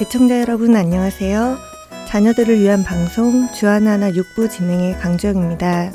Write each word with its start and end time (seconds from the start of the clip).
애청자 0.00 0.40
여러분 0.40 0.76
안녕하세요. 0.76 1.56
자녀들을 2.06 2.60
위한 2.60 2.84
방송 2.84 3.50
주하나나 3.52 4.14
육부 4.14 4.48
진행의 4.48 4.98
강주영입니다. 4.98 5.90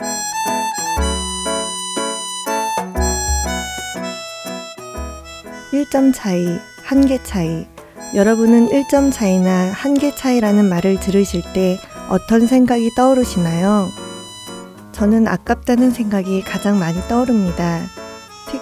1점 5.71 6.14
차이, 6.14 6.60
한 6.84 7.02
개 7.06 7.18
차이. 7.24 7.66
여러분은 8.14 8.70
1점 8.70 9.11
차이나 9.11 9.71
한 9.71 9.93
개 9.96 10.14
차이라는 10.14 10.65
말을 10.65 11.00
들으실 11.00 11.42
때 11.54 11.79
어떤 12.10 12.47
생각이 12.47 12.92
떠오르시나요? 12.96 13.88
저는 14.92 15.28
아깝다는 15.28 15.92
생각이 15.92 16.42
가장 16.43 16.78
많이 16.78 17.00
떠오릅니다. 17.07 17.79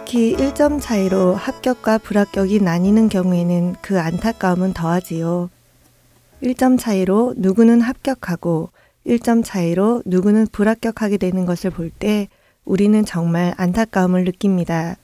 특히 0.09 0.35
1점 0.35 0.81
차이로 0.81 1.35
합격과 1.35 1.99
불합격이 1.99 2.61
나뉘는 2.61 3.09
경우에는 3.09 3.75
그 3.79 3.99
안타까움은 3.99 4.73
더하지요. 4.73 5.51
1점 6.41 6.79
차이로 6.79 7.35
누구는 7.37 7.81
합격하고 7.81 8.71
1점 9.05 9.43
차이로 9.45 10.01
누구는 10.07 10.47
불합격하게 10.51 11.17
되는 11.17 11.45
것을 11.45 11.69
볼 11.69 11.91
때 11.91 12.27
우리는 12.65 13.05
정말 13.05 13.53
안타까움을 13.57 14.23
느낍니다. 14.23 14.95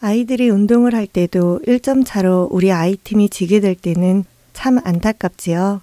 아이들이 0.00 0.50
운동을 0.50 0.96
할 0.96 1.06
때도 1.06 1.60
1점 1.64 2.04
차로 2.04 2.48
우리 2.50 2.72
아이팀이 2.72 3.28
지게 3.28 3.60
될 3.60 3.76
때는 3.76 4.24
참 4.52 4.80
안타깝지요. 4.82 5.80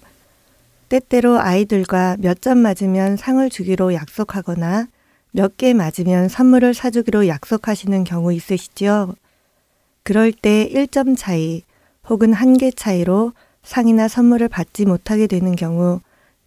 때때로 0.90 1.40
아이들과 1.40 2.18
몇 2.18 2.42
점 2.42 2.58
맞으면 2.58 3.16
상을 3.16 3.48
주기로 3.48 3.94
약속하거나 3.94 4.88
몇 5.32 5.56
개 5.56 5.74
맞으면 5.74 6.28
선물을 6.28 6.74
사주기로 6.74 7.28
약속하시는 7.28 8.04
경우 8.04 8.32
있으시죠? 8.32 9.14
그럴 10.02 10.32
때 10.32 10.68
1점 10.72 11.16
차이 11.16 11.62
혹은 12.08 12.32
한 12.32 12.56
개 12.56 12.70
차이로 12.70 13.32
상이나 13.62 14.08
선물을 14.08 14.48
받지 14.48 14.86
못하게 14.86 15.26
되는 15.26 15.54
경우 15.54 16.00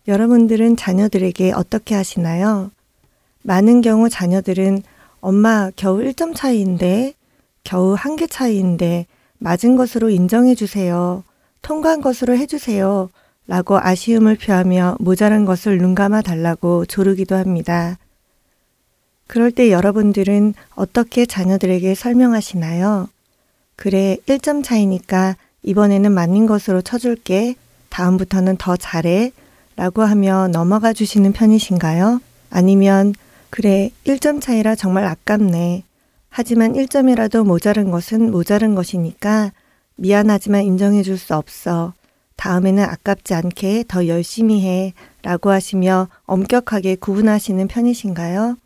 여러분들은 0.07 0.75
자녀들에게 0.77 1.51
어떻게 1.51 1.93
하시나요? 1.95 2.71
많은 3.43 3.81
경우 3.81 4.09
자녀들은 4.09 4.81
엄마 5.19 5.69
겨우 5.75 5.99
1점 5.99 6.35
차이인데 6.35 7.13
겨우 7.63 7.93
한 7.93 8.15
개 8.15 8.25
차이인데 8.25 9.05
맞은 9.37 9.75
것으로 9.75 10.09
인정해 10.09 10.55
주세요. 10.55 11.23
통과한 11.61 12.01
것으로 12.01 12.35
해 12.35 12.47
주세요. 12.47 13.09
라고 13.47 13.77
아쉬움을 13.79 14.37
표하며 14.37 14.97
모자란 14.99 15.45
것을 15.45 15.77
눈감아 15.77 16.21
달라고 16.23 16.85
조르기도 16.85 17.35
합니다. 17.35 17.97
그럴 19.31 19.49
때 19.49 19.71
여러분들은 19.71 20.55
어떻게 20.75 21.25
자녀들에게 21.25 21.95
설명하시나요? 21.95 23.07
그래, 23.77 24.17
1점 24.27 24.61
차이니까 24.61 25.37
이번에는 25.63 26.11
맞는 26.11 26.47
것으로 26.47 26.81
쳐줄게. 26.81 27.55
다음부터는 27.87 28.57
더 28.57 28.75
잘해. 28.75 29.31
라고 29.77 30.01
하며 30.01 30.49
넘어가 30.49 30.91
주시는 30.91 31.31
편이신가요? 31.31 32.19
아니면, 32.49 33.15
그래, 33.49 33.91
1점 34.03 34.41
차이라 34.41 34.75
정말 34.75 35.05
아깝네. 35.05 35.85
하지만 36.27 36.73
1점이라도 36.73 37.45
모자른 37.45 37.89
것은 37.89 38.31
모자른 38.31 38.75
것이니까 38.75 39.53
미안하지만 39.95 40.63
인정해 40.63 41.03
줄 41.03 41.17
수 41.17 41.35
없어. 41.35 41.93
다음에는 42.35 42.83
아깝지 42.83 43.33
않게 43.33 43.85
더 43.87 44.07
열심히 44.07 44.65
해. 44.67 44.91
라고 45.21 45.51
하시며 45.51 46.09
엄격하게 46.25 46.95
구분하시는 46.95 47.65
편이신가요? 47.69 48.57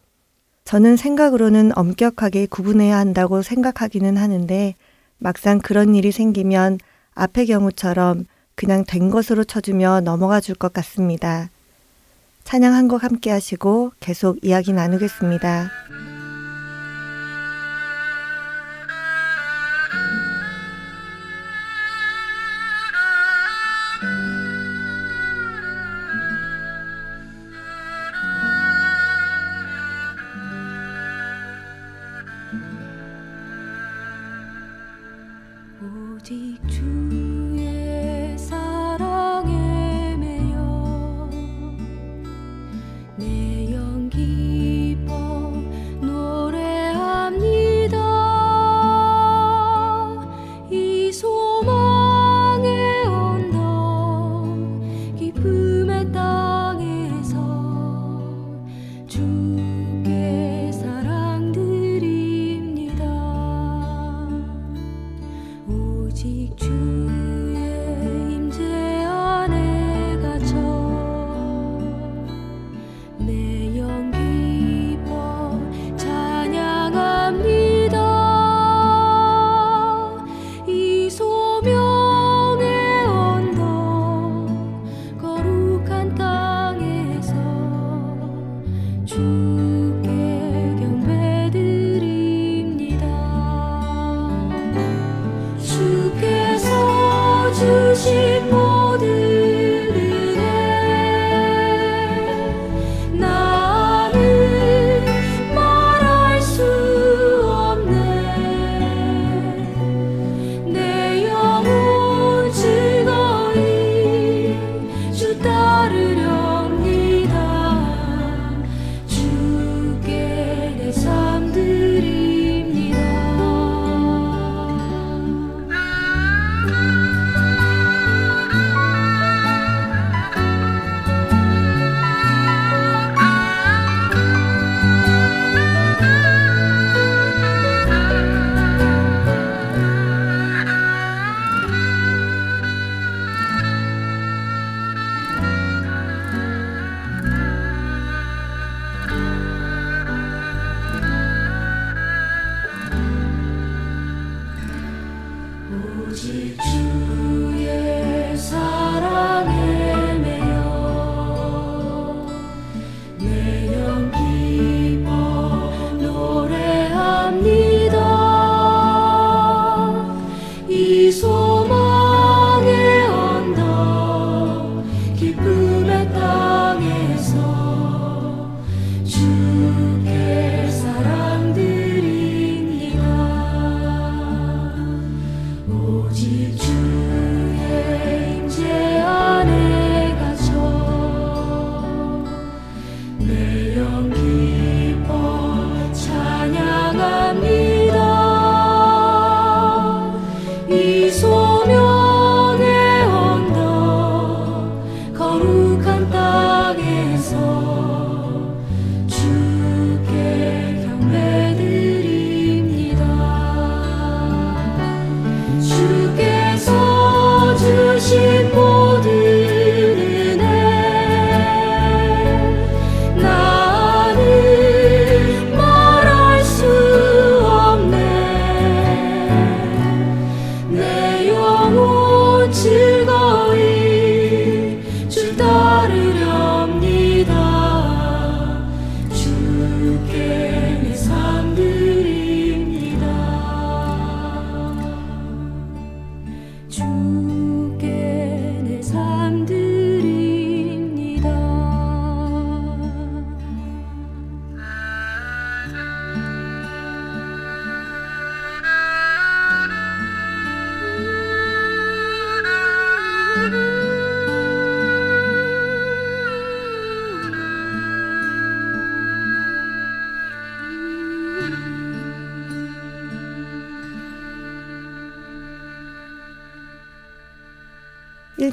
저는 0.66 0.97
생각으로는 0.97 1.77
엄격하게 1.77 2.47
구분해야 2.47 2.97
한다고 2.97 3.44
생각하기는 3.44 4.17
하는데 4.17 4.73
막상 5.19 5.59
그런 5.59 5.94
일이 5.94 6.11
생기면 6.11 6.80
앞의 7.13 7.45
경우처럼 7.45 8.25
그냥 8.56 8.84
된 8.84 9.12
것으로 9.12 9.44
쳐주며 9.44 10.01
넘어가 10.01 10.41
줄 10.41 10.56
것 10.56 10.73
같습니다. 10.73 11.50
찬양 12.45 12.73
한 12.73 12.88
곡 12.88 13.03
함께 13.03 13.29
하시고 13.29 13.91
계속 14.00 14.39
이야기 14.44 14.73
나누겠습니다. 14.73 15.69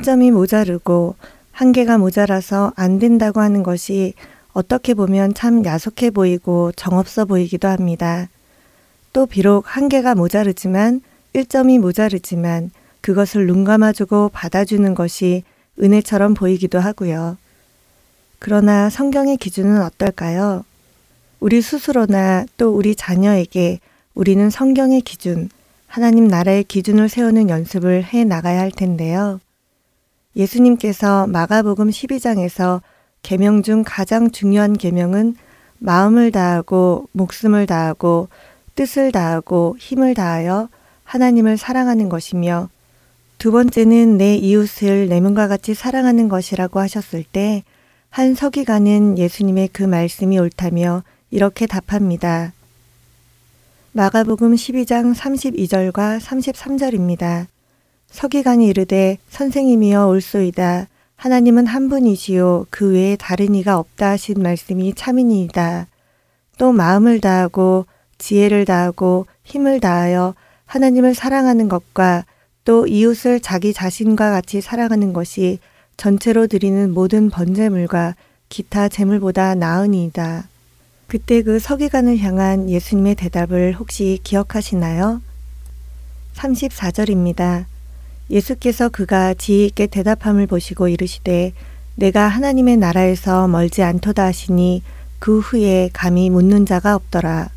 1점이 0.02 0.32
모자르고 0.32 1.14
한 1.52 1.70
개가 1.70 1.96
모자라서 1.96 2.72
안 2.74 2.98
된다고 2.98 3.40
하는 3.40 3.62
것이 3.62 4.14
어떻게 4.52 4.94
보면 4.94 5.32
참 5.32 5.64
야속해 5.64 6.10
보이고 6.10 6.72
정없어 6.72 7.24
보이기도 7.24 7.68
합니다. 7.68 8.28
또 9.12 9.26
비록 9.26 9.64
한 9.64 9.88
개가 9.88 10.16
모자르지만 10.16 11.02
1점이 11.34 11.78
모자르지만 11.78 12.72
그것을 13.00 13.46
눈 13.46 13.62
감아주고 13.62 14.30
받아주는 14.30 14.92
것이 14.94 15.44
은혜처럼 15.80 16.34
보이기도 16.34 16.80
하고요. 16.80 17.36
그러나 18.40 18.90
성경의 18.90 19.36
기준은 19.36 19.82
어떨까요? 19.82 20.64
우리 21.38 21.62
스스로나 21.62 22.46
또 22.56 22.74
우리 22.74 22.96
자녀에게 22.96 23.78
우리는 24.14 24.50
성경의 24.50 25.02
기준, 25.02 25.48
하나님 25.86 26.26
나라의 26.26 26.64
기준을 26.64 27.08
세우는 27.08 27.48
연습을 27.48 28.02
해 28.04 28.24
나가야 28.24 28.60
할 28.60 28.72
텐데요. 28.72 29.40
예수님께서 30.36 31.26
마가복음 31.26 31.90
12장에서 31.90 32.80
계명 33.22 33.62
중 33.62 33.82
가장 33.84 34.30
중요한 34.30 34.72
계명은 34.72 35.36
마음을 35.78 36.30
다하고 36.32 37.08
목숨을 37.12 37.66
다하고 37.66 38.28
뜻을 38.74 39.12
다하고 39.12 39.76
힘을 39.78 40.14
다하여 40.14 40.68
하나님을 41.04 41.56
사랑하는 41.56 42.08
것이며 42.08 42.68
두 43.38 43.52
번째는 43.52 44.16
내 44.16 44.36
이웃을 44.36 45.08
내 45.08 45.20
몸과 45.20 45.48
같이 45.48 45.74
사랑하는 45.74 46.28
것이라고 46.28 46.80
하셨을 46.80 47.24
때 47.24 47.64
한 48.12 48.34
서기관은 48.34 49.16
예수님의 49.16 49.70
그 49.72 49.82
말씀이 49.84 50.38
옳다며 50.38 51.02
이렇게 51.30 51.66
답합니다. 51.66 52.52
마가복음 53.92 54.54
12장 54.54 55.14
32절과 55.14 56.20
33절입니다. 56.20 57.46
서기관이 58.12 58.68
이르되 58.68 59.18
선생님이여 59.30 60.06
올소이다. 60.06 60.86
하나님은 61.16 61.66
한 61.66 61.88
분이시요 61.88 62.66
그 62.70 62.92
외에 62.92 63.16
다른 63.16 63.54
이가 63.54 63.78
없다 63.78 64.10
하신 64.10 64.42
말씀이 64.42 64.94
참이니이다. 64.94 65.86
또 66.58 66.72
마음을 66.72 67.20
다하고 67.20 67.86
지혜를 68.18 68.66
다하고 68.66 69.26
힘을 69.44 69.80
다하여 69.80 70.34
하나님을 70.66 71.14
사랑하는 71.14 71.68
것과 71.68 72.24
또 72.64 72.86
이웃을 72.86 73.40
자기 73.40 73.72
자신과 73.72 74.30
같이 74.30 74.60
사랑하는 74.60 75.12
것이 75.12 75.58
전체로 75.96 76.46
드리는 76.46 76.92
모든 76.92 77.30
번제물과 77.30 78.14
기타 78.48 78.88
제물보다 78.88 79.54
나으니이다. 79.54 80.48
그때 81.08 81.42
그 81.42 81.58
서기관을 81.58 82.18
향한 82.18 82.70
예수님의 82.70 83.16
대답을 83.16 83.74
혹시 83.74 84.18
기억하시나요? 84.22 85.20
34절입니다. 86.34 87.71
예수께서 88.32 88.88
그가 88.88 89.34
지혜 89.34 89.66
있게 89.66 89.86
대답함을 89.86 90.46
보시고 90.46 90.88
이르시되 90.88 91.52
내가 91.96 92.26
하나님의 92.26 92.78
나라에서 92.78 93.46
멀지 93.46 93.82
않도다 93.82 94.24
하시니 94.24 94.82
그 95.18 95.38
후에 95.38 95.90
감히 95.92 96.30
묻는 96.30 96.64
자가 96.64 96.96
없더라. 96.96 97.50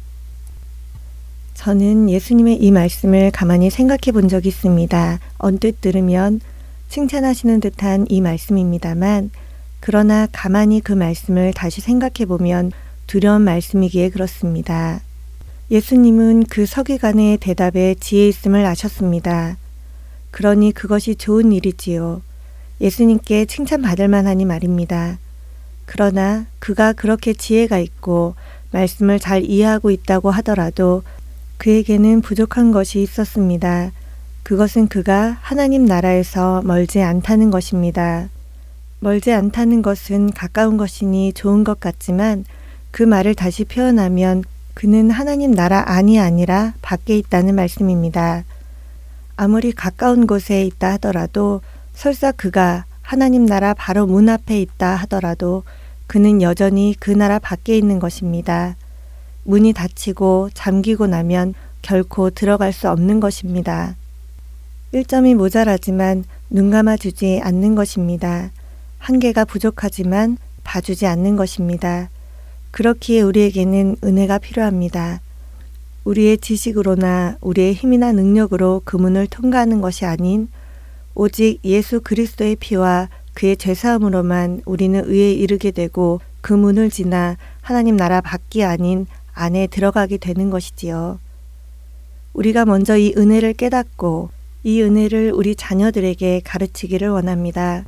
저는 1.54 2.10
예수님의 2.10 2.58
이 2.58 2.70
말씀을 2.72 3.32
가만히 3.32 3.70
생각해 3.70 4.12
본 4.12 4.28
적이 4.28 4.50
있습니다. 4.50 5.20
언뜻 5.38 5.80
들으면 5.80 6.42
칭찬하시는 6.90 7.62
듯한 7.62 8.06
이 8.10 8.20
말씀입니다만, 8.22 9.32
그러나 9.80 10.28
가만히 10.32 10.82
그 10.82 10.92
말씀을 10.92 11.54
다시 11.54 11.80
생각해 11.80 12.26
보면 12.28 12.72
두려운 13.08 13.42
말씀이기에 13.44 14.10
그렇습니다. 14.10 15.02
예수님은 15.72 16.44
그 16.50 16.66
서기관의 16.66 17.38
대답에 17.38 17.96
지혜 18.00 18.28
있음을 18.28 18.66
아셨습니다. 18.66 19.58
그러니 20.36 20.74
그것이 20.74 21.16
좋은 21.16 21.54
일이지요. 21.54 22.22
예수님께 22.82 23.46
칭찬받을 23.46 24.10
만하니 24.10 24.44
말입니다. 24.44 25.18
그러나 25.86 26.46
그가 26.60 26.92
그렇게 26.92 27.32
지혜가 27.32 27.80
있고 27.80 28.36
말씀을 28.72 29.18
잘 29.18 29.46
이해하고 29.46 29.92
있다고 29.92 30.32
하더라도 30.32 31.04
그에게는 31.58 32.20
부족한 32.20 32.74
것이 32.74 33.02
있었습니다. 33.02 33.94
그것은 34.44 34.90
그가 34.90 35.38
하나님 35.40 35.86
나라에서 35.86 36.62
멀지 36.66 37.02
않다는 37.02 37.50
것입니다. 37.50 38.28
멀지 39.00 39.32
않다는 39.32 39.82
것은 39.82 40.32
가까운 40.32 40.76
것이니 40.76 41.32
좋은 41.32 41.64
것 41.64 41.80
같지만 41.80 42.44
그 42.92 43.04
말을 43.04 43.36
다시 43.36 43.64
표현하면 43.64 44.44
그는 44.74 45.12
하나님 45.12 45.52
나라 45.52 45.86
안이 45.88 46.20
아니라 46.20 46.74
밖에 46.82 47.18
있다는 47.18 47.56
말씀입니다. 47.56 48.44
아무리 49.38 49.72
가까운 49.72 50.28
곳에 50.28 50.64
있다 50.64 50.94
하더라도 50.94 51.62
설사 51.94 52.32
그가 52.32 52.86
하나님 53.02 53.46
나라 53.46 53.74
바로 53.74 54.06
문 54.06 54.30
앞에 54.30 54.60
있다 54.62 54.96
하더라도 54.96 55.64
그는 56.08 56.42
여전히 56.42 56.96
그 57.00 57.12
나라 57.12 57.40
밖에 57.40 57.78
있는 57.78 58.00
것입니다. 58.00 58.76
문이 59.44 59.74
닫히고 59.74 60.50
잠기고 60.54 61.08
나면 61.08 61.54
결코 61.82 62.30
들어갈 62.30 62.74
수 62.74 62.90
없는 62.90 63.20
것입니다. 63.20 63.96
1점이 64.94 65.36
모자라지만 65.36 66.24
눈 66.50 66.72
감아 66.72 66.98
주지 66.98 67.40
않는 67.44 67.76
것입니다. 67.76 68.50
한 68.98 69.20
개가 69.20 69.46
부족하지만 69.46 70.38
봐주지 70.64 71.06
않는 71.06 71.36
것입니다. 71.36 72.10
그렇기에 72.72 73.22
우리에게는 73.22 73.98
은혜가 74.04 74.40
필요합니다. 74.40 75.22
우리의 76.06 76.38
지식으로나 76.38 77.38
우리의 77.42 77.74
힘이나 77.74 78.12
능력으로 78.12 78.84
그 78.86 78.96
문을 78.96 79.28
통과하는 79.28 79.82
것이 79.82 80.06
아닌 80.06 80.48
오직 81.16 81.60
예수 81.64 82.02
그리스도의 82.02 82.58
피와 82.58 83.10
그의 83.34 83.58
죄사함으로만 83.58 84.62
우리는 84.66 85.04
의에 85.04 85.34
이르게 85.34 85.72
되고 85.72 86.22
그 86.42 86.54
문을 86.54 86.92
지나 86.92 87.38
하나님 87.62 87.98
나라 87.98 88.22
밖이 88.22 88.64
아닌 88.64 89.08
안에 89.34 89.68
들어가게 89.68 90.18
되는 90.18 90.50
것이지요. 90.52 91.20
우리가 92.34 92.66
먼저 92.66 92.98
이 92.98 93.14
은혜를 93.18 93.54
깨닫고 93.54 94.30
이 94.64 94.82
은혜를 94.82 95.32
우리 95.34 95.56
자녀들에게 95.56 96.42
가르치기를 96.46 97.10
원합니다. 97.10 97.86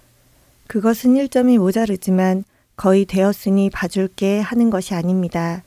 그것은 0.67 1.13
1점이 1.15 1.59
모자르지만 1.59 2.43
거의 2.75 3.05
되었으니 3.05 3.69
봐줄게 3.69 4.39
하는 4.39 4.69
것이 4.69 4.93
아닙니다. 4.93 5.63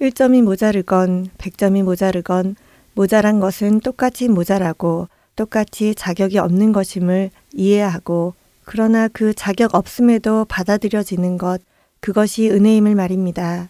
1점이 0.00 0.42
모자르건 0.42 1.28
100점이 1.36 1.82
모자르건 1.82 2.56
모자란 2.94 3.38
것은 3.38 3.80
똑같이 3.80 4.28
모자라고 4.28 5.08
똑같이 5.36 5.94
자격이 5.94 6.38
없는 6.38 6.72
것임을 6.72 7.30
이해하고 7.52 8.32
그러나 8.64 9.08
그 9.08 9.34
자격 9.34 9.74
없음에도 9.74 10.46
받아들여지는 10.46 11.36
것 11.36 11.60
그것이 12.00 12.48
은혜임을 12.50 12.94
말입니다. 12.94 13.68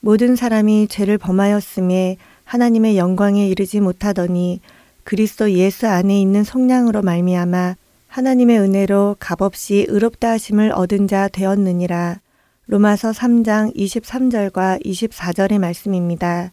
모든 0.00 0.34
사람이 0.34 0.88
죄를 0.88 1.18
범하였음에 1.18 2.16
하나님의 2.44 2.98
영광에 2.98 3.46
이르지 3.48 3.80
못하더니 3.80 4.60
그리스도 5.04 5.52
예수 5.52 5.86
안에 5.86 6.20
있는 6.20 6.42
속량으로 6.42 7.02
말미암아 7.02 7.76
하나님의 8.08 8.58
은혜로 8.58 9.16
값없이 9.20 9.86
의롭다 9.88 10.30
하심을 10.30 10.72
얻은 10.72 11.06
자 11.06 11.28
되었느니라. 11.28 12.23
로마서 12.66 13.10
3장 13.10 13.76
23절과 13.76 14.84
24절의 14.84 15.58
말씀입니다. 15.58 16.52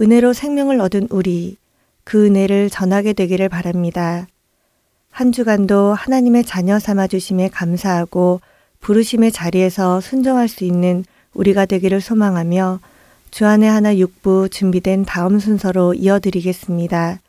은혜로 0.00 0.32
생명을 0.32 0.80
얻은 0.80 1.08
우리, 1.10 1.56
그 2.04 2.26
은혜를 2.26 2.70
전하게 2.70 3.12
되기를 3.12 3.48
바랍니다. 3.48 4.26
한 5.10 5.30
주간도 5.30 5.92
하나님의 5.92 6.44
자녀 6.44 6.78
삼아 6.78 7.08
주심에 7.08 7.48
감사하고 7.48 8.40
부르심의 8.80 9.32
자리에서 9.32 10.00
순종할 10.00 10.48
수 10.48 10.64
있는 10.64 11.04
우리가 11.34 11.66
되기를 11.66 12.00
소망하며 12.00 12.80
주안의 13.30 13.68
하나 13.68 13.96
육부 13.96 14.48
준비된 14.50 15.04
다음 15.04 15.38
순서로 15.38 15.94
이어드리겠습니다. 15.94 17.20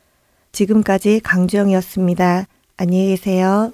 지금까지 0.53 1.19
강주영이었습니다. 1.21 2.47
안녕히 2.77 3.07
계세요. 3.09 3.71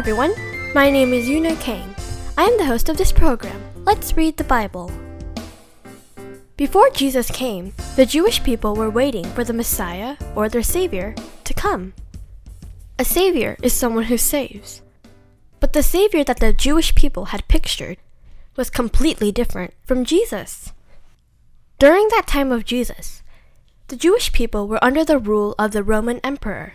Everyone. 0.00 0.32
My 0.74 0.88
name 0.88 1.12
is 1.12 1.28
Yuna 1.28 1.60
Kane. 1.60 1.94
I 2.38 2.44
am 2.44 2.56
the 2.56 2.64
host 2.64 2.88
of 2.88 2.96
this 2.96 3.12
program. 3.12 3.60
Let's 3.84 4.16
read 4.16 4.38
the 4.38 4.44
Bible. 4.44 4.90
Before 6.56 6.88
Jesus 6.88 7.30
came, 7.30 7.74
the 7.96 8.06
Jewish 8.06 8.42
people 8.42 8.74
were 8.74 8.88
waiting 8.88 9.26
for 9.26 9.44
the 9.44 9.52
Messiah, 9.52 10.16
or 10.34 10.48
their 10.48 10.62
Savior, 10.62 11.14
to 11.44 11.52
come. 11.52 11.92
A 12.98 13.04
Savior 13.04 13.58
is 13.62 13.74
someone 13.74 14.04
who 14.04 14.16
saves. 14.16 14.80
But 15.60 15.74
the 15.74 15.82
Savior 15.82 16.24
that 16.24 16.40
the 16.40 16.54
Jewish 16.54 16.94
people 16.94 17.26
had 17.26 17.46
pictured 17.46 17.98
was 18.56 18.70
completely 18.70 19.30
different 19.30 19.74
from 19.84 20.06
Jesus. 20.06 20.72
During 21.78 22.08
that 22.08 22.26
time 22.26 22.50
of 22.52 22.64
Jesus, 22.64 23.22
the 23.88 23.96
Jewish 23.96 24.32
people 24.32 24.66
were 24.66 24.82
under 24.82 25.04
the 25.04 25.18
rule 25.18 25.54
of 25.58 25.72
the 25.72 25.82
Roman 25.82 26.20
Emperor. 26.24 26.72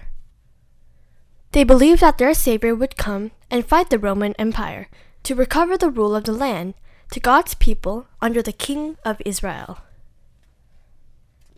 They 1.56 1.64
believed 1.64 2.02
that 2.02 2.18
their 2.18 2.34
Savior 2.34 2.76
would 2.76 2.98
come 2.98 3.32
and 3.50 3.66
fight 3.66 3.90
the 3.90 3.98
Roman 3.98 4.34
Empire 4.34 4.90
to 5.24 5.36
recover 5.36 5.78
the 5.78 5.90
rule 5.90 6.14
of 6.14 6.26
the 6.26 6.34
land 6.34 6.74
to 7.12 7.22
God's 7.22 7.56
people 7.56 8.08
under 8.22 8.42
the 8.42 8.52
King 8.52 8.98
of 9.06 9.22
Israel. 9.24 9.80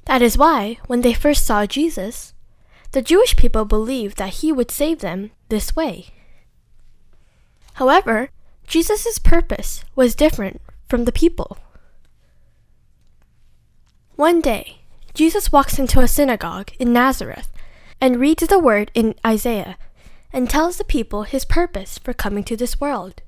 That 0.06 0.22
is 0.22 0.38
why, 0.38 0.78
when 0.86 1.02
they 1.02 1.16
first 1.16 1.48
saw 1.48 1.66
Jesus, 1.66 2.36
the 2.92 3.02
Jewish 3.02 3.36
people 3.36 3.66
believed 3.66 4.18
that 4.18 4.46
he 4.46 4.52
would 4.52 4.70
save 4.70 5.00
them 5.00 5.32
this 5.50 5.76
way. 5.76 6.10
However, 7.74 8.30
Jesus' 8.68 9.18
purpose 9.18 9.84
was 9.96 10.14
different 10.14 10.62
from 10.88 11.06
the 11.06 11.12
people. 11.12 11.58
One 14.16 14.42
day, 14.42 14.78
Jesus 15.16 15.52
walks 15.52 15.80
into 15.80 16.02
a 16.02 16.08
synagogue 16.08 16.70
in 16.78 16.94
Nazareth 16.94 17.50
and 18.00 18.20
reads 18.20 18.46
the 18.46 18.60
word 18.60 18.92
in 18.94 19.16
Isaiah 19.26 19.76
and 20.38 20.48
tells 20.48 20.78
the 20.78 20.84
people 20.84 21.24
his 21.24 21.44
purpose 21.44 21.98
for 21.98 22.14
coming 22.14 22.44
to 22.44 22.56
this 22.56 22.80
world. 22.80 23.24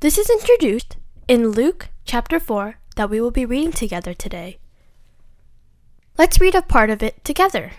This 0.00 0.18
is 0.18 0.28
introduced 0.28 0.96
in 1.28 1.52
Luke 1.52 1.90
chapter 2.04 2.40
4 2.40 2.80
that 2.96 3.08
we 3.08 3.20
will 3.20 3.30
be 3.30 3.46
reading 3.46 3.70
together 3.70 4.12
today. 4.12 4.58
Let's 6.18 6.40
read 6.40 6.56
a 6.56 6.62
part 6.62 6.90
of 6.90 7.00
it 7.00 7.22
together. 7.22 7.70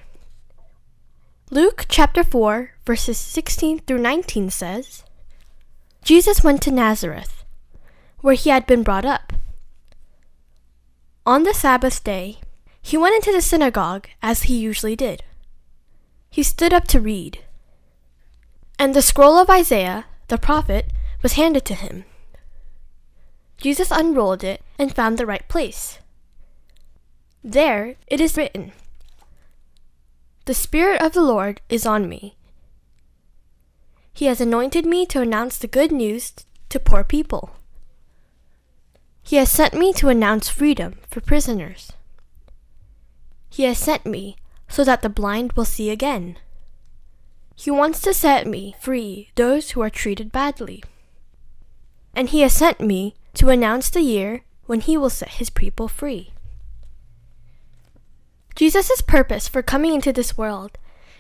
Luke 1.51 1.87
chapter 1.89 2.23
4, 2.23 2.71
verses 2.85 3.17
16 3.17 3.79
through 3.79 3.99
19 3.99 4.49
says 4.49 5.03
Jesus 6.05 6.41
went 6.41 6.61
to 6.61 6.71
Nazareth, 6.71 7.43
where 8.21 8.35
he 8.35 8.49
had 8.49 8.65
been 8.65 8.81
brought 8.81 9.03
up. 9.03 9.33
On 11.25 11.43
the 11.43 11.53
Sabbath 11.53 12.01
day, 12.01 12.37
he 12.81 12.95
went 12.95 13.15
into 13.15 13.33
the 13.33 13.41
synagogue 13.41 14.07
as 14.21 14.43
he 14.43 14.55
usually 14.55 14.95
did. 14.95 15.24
He 16.35 16.43
stood 16.43 16.73
up 16.73 16.85
to 16.89 16.99
read. 16.99 17.45
And 18.77 18.93
the 18.93 19.01
scroll 19.01 19.37
of 19.37 19.49
Isaiah, 19.49 20.03
the 20.27 20.37
prophet, 20.37 20.91
was 21.23 21.39
handed 21.39 21.63
to 21.63 21.73
him. 21.73 22.03
Jesus 23.57 23.89
unrolled 23.89 24.43
it 24.43 24.61
and 24.77 24.93
found 24.93 25.17
the 25.17 25.25
right 25.25 25.47
place. 25.47 25.99
There 27.41 27.95
it 28.07 28.19
is 28.19 28.35
written 28.35 28.73
The 30.43 30.53
Spirit 30.53 31.01
of 31.01 31.13
the 31.13 31.21
Lord 31.21 31.61
is 31.69 31.85
on 31.85 32.09
me. 32.09 32.35
He 34.13 34.25
has 34.25 34.41
anointed 34.41 34.85
me 34.85 35.05
to 35.05 35.21
announce 35.21 35.57
the 35.57 35.69
good 35.69 35.93
news 35.93 36.33
to 36.67 36.81
poor 36.81 37.05
people. 37.05 37.51
He 39.23 39.37
has 39.37 39.49
sent 39.49 39.73
me 39.73 39.93
to 39.93 40.09
announce 40.09 40.49
freedom 40.49 40.99
for 41.09 41.21
prisoners. 41.21 41.93
He 43.49 43.63
has 43.63 43.77
sent 43.77 44.05
me 44.05 44.35
so 44.67 44.83
that 44.83 45.01
the 45.01 45.09
blind 45.09 45.53
will 45.53 45.65
see 45.65 45.89
again. 45.89 46.37
He 47.55 47.71
wants 47.71 48.01
to 48.01 48.13
set 48.13 48.45
me 48.45 48.75
free 48.79 49.29
those 49.35 49.71
who 49.71 49.81
are 49.81 49.89
treated 49.89 50.31
badly. 50.31 50.83
And 52.13 52.29
he 52.29 52.41
has 52.41 52.53
sent 52.53 52.81
me 52.81 53.15
to 53.35 53.49
announce 53.49 53.89
the 53.89 54.01
year 54.01 54.43
when 54.65 54.81
he 54.81 54.97
will 54.97 55.09
set 55.09 55.29
his 55.29 55.49
people 55.49 55.87
free. 55.87 56.31
Jesus' 58.55 59.01
purpose 59.01 59.47
for 59.47 59.61
coming 59.61 59.93
into 59.93 60.13
this 60.13 60.37
world 60.37 60.77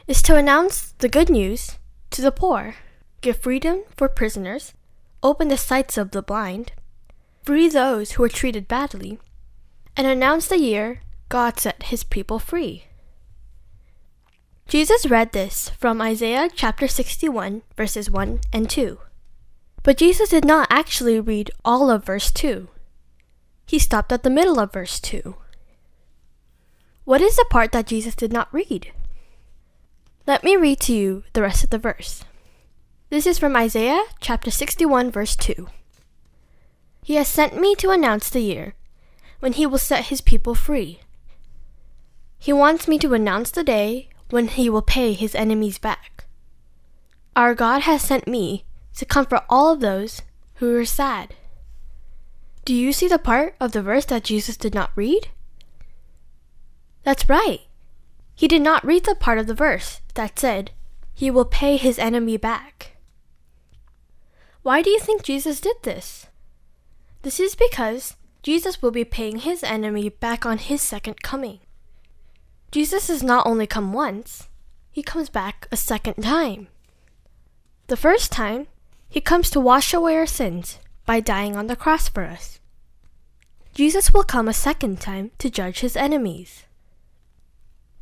is 0.07 0.21
to 0.21 0.35
announce 0.35 0.93
the 0.99 1.09
good 1.09 1.29
news 1.29 1.77
to 2.11 2.21
the 2.21 2.31
poor, 2.31 2.75
give 3.21 3.37
freedom 3.37 3.83
for 3.97 4.07
prisoners, 4.07 4.73
open 5.21 5.49
the 5.49 5.57
sights 5.57 5.97
of 5.97 6.11
the 6.11 6.21
blind, 6.21 6.71
free 7.43 7.67
those 7.67 8.13
who 8.13 8.23
are 8.23 8.29
treated 8.29 8.67
badly, 8.67 9.19
and 9.97 10.07
announce 10.07 10.47
the 10.47 10.59
year 10.59 11.01
God 11.27 11.59
set 11.59 11.83
his 11.83 12.03
people 12.03 12.39
free. 12.39 12.85
Jesus 14.67 15.05
read 15.05 15.31
this 15.31 15.69
from 15.77 16.01
Isaiah 16.01 16.49
chapter 16.51 16.87
61, 16.87 17.61
verses 17.77 18.09
1 18.09 18.39
and 18.51 18.67
2. 18.67 18.97
But 19.83 19.97
Jesus 19.97 20.29
did 20.29 20.43
not 20.43 20.65
actually 20.71 21.19
read 21.19 21.51
all 21.63 21.91
of 21.91 22.03
verse 22.03 22.31
2. 22.31 22.67
He 23.67 23.77
stopped 23.77 24.11
at 24.11 24.23
the 24.23 24.31
middle 24.31 24.59
of 24.59 24.73
verse 24.73 24.99
2. 24.99 25.35
What 27.03 27.21
is 27.21 27.35
the 27.35 27.45
part 27.47 27.73
that 27.73 27.85
Jesus 27.85 28.15
did 28.15 28.33
not 28.33 28.51
read? 28.51 28.91
Let 30.25 30.43
me 30.43 30.57
read 30.57 30.79
to 30.81 30.93
you 30.93 31.23
the 31.33 31.43
rest 31.43 31.63
of 31.63 31.69
the 31.69 31.77
verse. 31.77 32.23
This 33.11 33.27
is 33.27 33.37
from 33.37 33.55
Isaiah 33.55 34.03
chapter 34.19 34.49
61, 34.49 35.11
verse 35.11 35.35
2. 35.35 35.67
He 37.03 37.15
has 37.15 37.27
sent 37.27 37.55
me 37.55 37.75
to 37.75 37.91
announce 37.91 38.31
the 38.31 38.41
year 38.41 38.73
when 39.41 39.53
he 39.53 39.67
will 39.67 39.77
set 39.77 40.05
his 40.05 40.21
people 40.21 40.55
free. 40.55 41.01
He 42.39 42.51
wants 42.51 42.87
me 42.87 42.97
to 42.97 43.13
announce 43.13 43.51
the 43.51 43.63
day 43.63 44.09
when 44.29 44.47
he 44.47 44.69
will 44.69 44.81
pay 44.81 45.13
his 45.13 45.35
enemies 45.35 45.77
back. 45.77 46.25
Our 47.35 47.53
God 47.53 47.81
has 47.81 48.01
sent 48.01 48.27
me 48.27 48.65
to 48.95 49.05
comfort 49.05 49.43
all 49.49 49.71
of 49.71 49.81
those 49.81 50.21
who 50.55 50.75
are 50.75 50.85
sad. 50.85 51.35
Do 52.63 52.73
you 52.73 52.93
see 52.93 53.07
the 53.07 53.19
part 53.19 53.55
of 53.59 53.73
the 53.73 53.81
verse 53.81 54.05
that 54.05 54.23
Jesus 54.23 54.57
did 54.57 54.73
not 54.73 54.91
read? 54.95 55.27
That's 57.03 57.29
right. 57.29 57.61
He 58.33 58.47
did 58.47 58.61
not 58.61 58.85
read 58.85 59.05
the 59.05 59.15
part 59.15 59.37
of 59.37 59.47
the 59.47 59.53
verse 59.53 60.01
that 60.15 60.39
said, 60.39 60.71
He 61.13 61.29
will 61.29 61.45
pay 61.45 61.77
his 61.77 61.99
enemy 61.99 62.37
back. 62.37 62.97
Why 64.63 64.81
do 64.81 64.89
you 64.89 64.99
think 64.99 65.21
Jesus 65.21 65.61
did 65.61 65.77
this? 65.83 66.25
This 67.21 67.39
is 67.39 67.53
because 67.53 68.15
Jesus 68.41 68.81
will 68.81 68.91
be 68.91 69.05
paying 69.05 69.39
his 69.39 69.63
enemy 69.63 70.09
back 70.09 70.45
on 70.45 70.57
his 70.57 70.81
second 70.81 71.21
coming. 71.21 71.59
Jesus 72.71 73.07
has 73.07 73.23
not 73.23 73.45
only 73.47 73.67
come 73.67 73.93
once, 73.93 74.47
he 74.91 75.03
comes 75.03 75.29
back 75.29 75.67
a 75.71 75.77
second 75.77 76.23
time. 76.23 76.67
The 77.87 77.97
first 77.97 78.31
time, 78.31 78.67
he 79.07 79.21
comes 79.21 79.49
to 79.51 79.59
wash 79.59 79.93
away 79.93 80.15
our 80.15 80.25
sins 80.25 80.79
by 81.05 81.19
dying 81.19 81.55
on 81.55 81.67
the 81.67 81.75
cross 81.75 82.09
for 82.09 82.23
us. 82.23 82.59
Jesus 83.73 84.13
will 84.13 84.23
come 84.23 84.47
a 84.47 84.53
second 84.53 85.01
time 85.01 85.31
to 85.37 85.49
judge 85.49 85.81
his 85.81 85.95
enemies. 85.95 86.63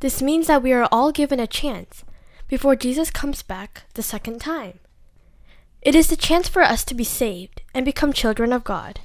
This 0.00 0.22
means 0.22 0.46
that 0.46 0.62
we 0.62 0.72
are 0.72 0.88
all 0.92 1.12
given 1.12 1.40
a 1.40 1.46
chance 1.46 2.04
before 2.48 2.76
Jesus 2.76 3.10
comes 3.10 3.42
back 3.42 3.82
the 3.94 4.02
second 4.02 4.40
time. 4.40 4.78
It 5.82 5.94
is 5.94 6.08
the 6.08 6.16
chance 6.16 6.48
for 6.48 6.62
us 6.62 6.84
to 6.84 6.94
be 6.94 7.04
saved 7.04 7.62
and 7.74 7.84
become 7.84 8.12
children 8.12 8.52
of 8.52 8.64
God. 8.64 9.00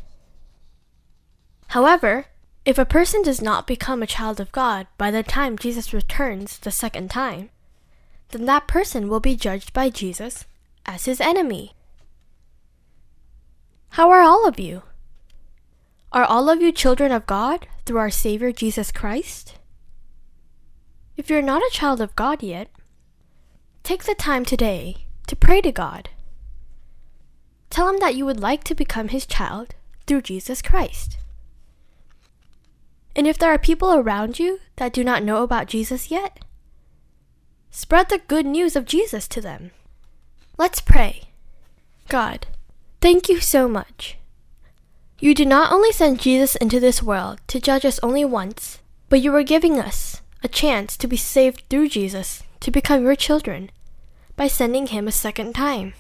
However, 1.68 2.28
if 2.70 2.78
a 2.78 2.86
person 2.86 3.24
does 3.24 3.42
not 3.42 3.66
become 3.66 4.04
a 4.04 4.08
child 4.08 4.40
of 4.40 4.52
God 4.52 4.86
by 4.96 5.10
the 5.10 5.24
time 5.24 5.58
Jesus 5.58 5.92
returns 5.92 6.60
the 6.60 6.70
second 6.70 7.10
time, 7.10 7.50
then 8.30 8.46
that 8.46 8.68
person 8.68 9.10
will 9.10 9.20
be 9.20 9.36
judged 9.36 9.74
by 9.74 9.90
Jesus 9.90 10.46
as 10.86 11.06
his 11.06 11.20
enemy. 11.20 11.74
How 13.94 14.12
are 14.12 14.22
all 14.22 14.48
of 14.48 14.60
you? 14.60 14.84
Are 16.12 16.24
all 16.24 16.48
of 16.48 16.62
you 16.62 16.72
children 16.72 17.12
of 17.12 17.26
God 17.26 17.66
through 17.88 17.98
our 17.98 18.12
Savior 18.12 18.52
Jesus 18.52 18.92
Christ? 18.92 19.56
If 21.18 21.28
you're 21.28 21.42
not 21.42 21.64
a 21.64 21.74
child 21.74 22.00
of 22.00 22.16
God 22.16 22.44
yet, 22.44 22.70
take 23.82 24.04
the 24.04 24.14
time 24.14 24.46
today 24.46 25.08
to 25.26 25.36
pray 25.36 25.60
to 25.62 25.72
God. 25.72 26.10
Tell 27.72 27.90
Him 27.90 28.00
that 28.00 28.14
you 28.14 28.28
would 28.28 28.40
like 28.40 28.64
to 28.66 28.76
become 28.76 29.08
His 29.08 29.26
child 29.26 29.74
through 30.06 30.22
Jesus 30.22 30.62
Christ. 30.62 31.18
And 33.20 33.28
if 33.28 33.38
there 33.38 33.52
are 33.52 33.60
people 33.60 33.94
around 33.94 34.40
you 34.40 34.62
that 34.78 34.94
do 34.94 35.04
not 35.04 35.26
know 35.26 35.44
about 35.44 35.68
Jesus 35.68 36.10
yet, 36.10 36.40
spread 37.70 38.08
the 38.08 38.22
good 38.30 38.46
news 38.46 38.78
of 38.78 38.86
Jesus 38.86 39.28
to 39.28 39.42
them. 39.42 39.72
Let's 40.58 40.80
pray. 40.80 41.24
God, 42.08 42.48
thank 43.02 43.28
you 43.28 43.42
so 43.42 43.68
much. 43.68 44.18
You 45.20 45.36
did 45.36 45.50
not 45.50 45.70
only 45.70 45.92
send 45.92 46.22
Jesus 46.22 46.56
into 46.56 46.80
this 46.80 47.04
world 47.04 47.42
to 47.48 47.60
judge 47.60 47.84
us 47.84 48.00
only 48.02 48.24
once, 48.24 48.80
but 49.10 49.20
you 49.20 49.34
were 49.34 49.44
giving 49.44 49.78
us 49.78 50.22
a 50.42 50.48
chance 50.48 50.96
to 50.96 51.06
be 51.06 51.18
saved 51.18 51.64
through 51.70 51.90
Jesus 51.90 52.44
to 52.62 52.72
become 52.72 53.04
your 53.04 53.18
children 53.18 53.70
by 54.38 54.48
sending 54.48 54.88
him 54.88 55.10
a 55.10 55.12
second 55.12 55.56
time. 55.56 55.92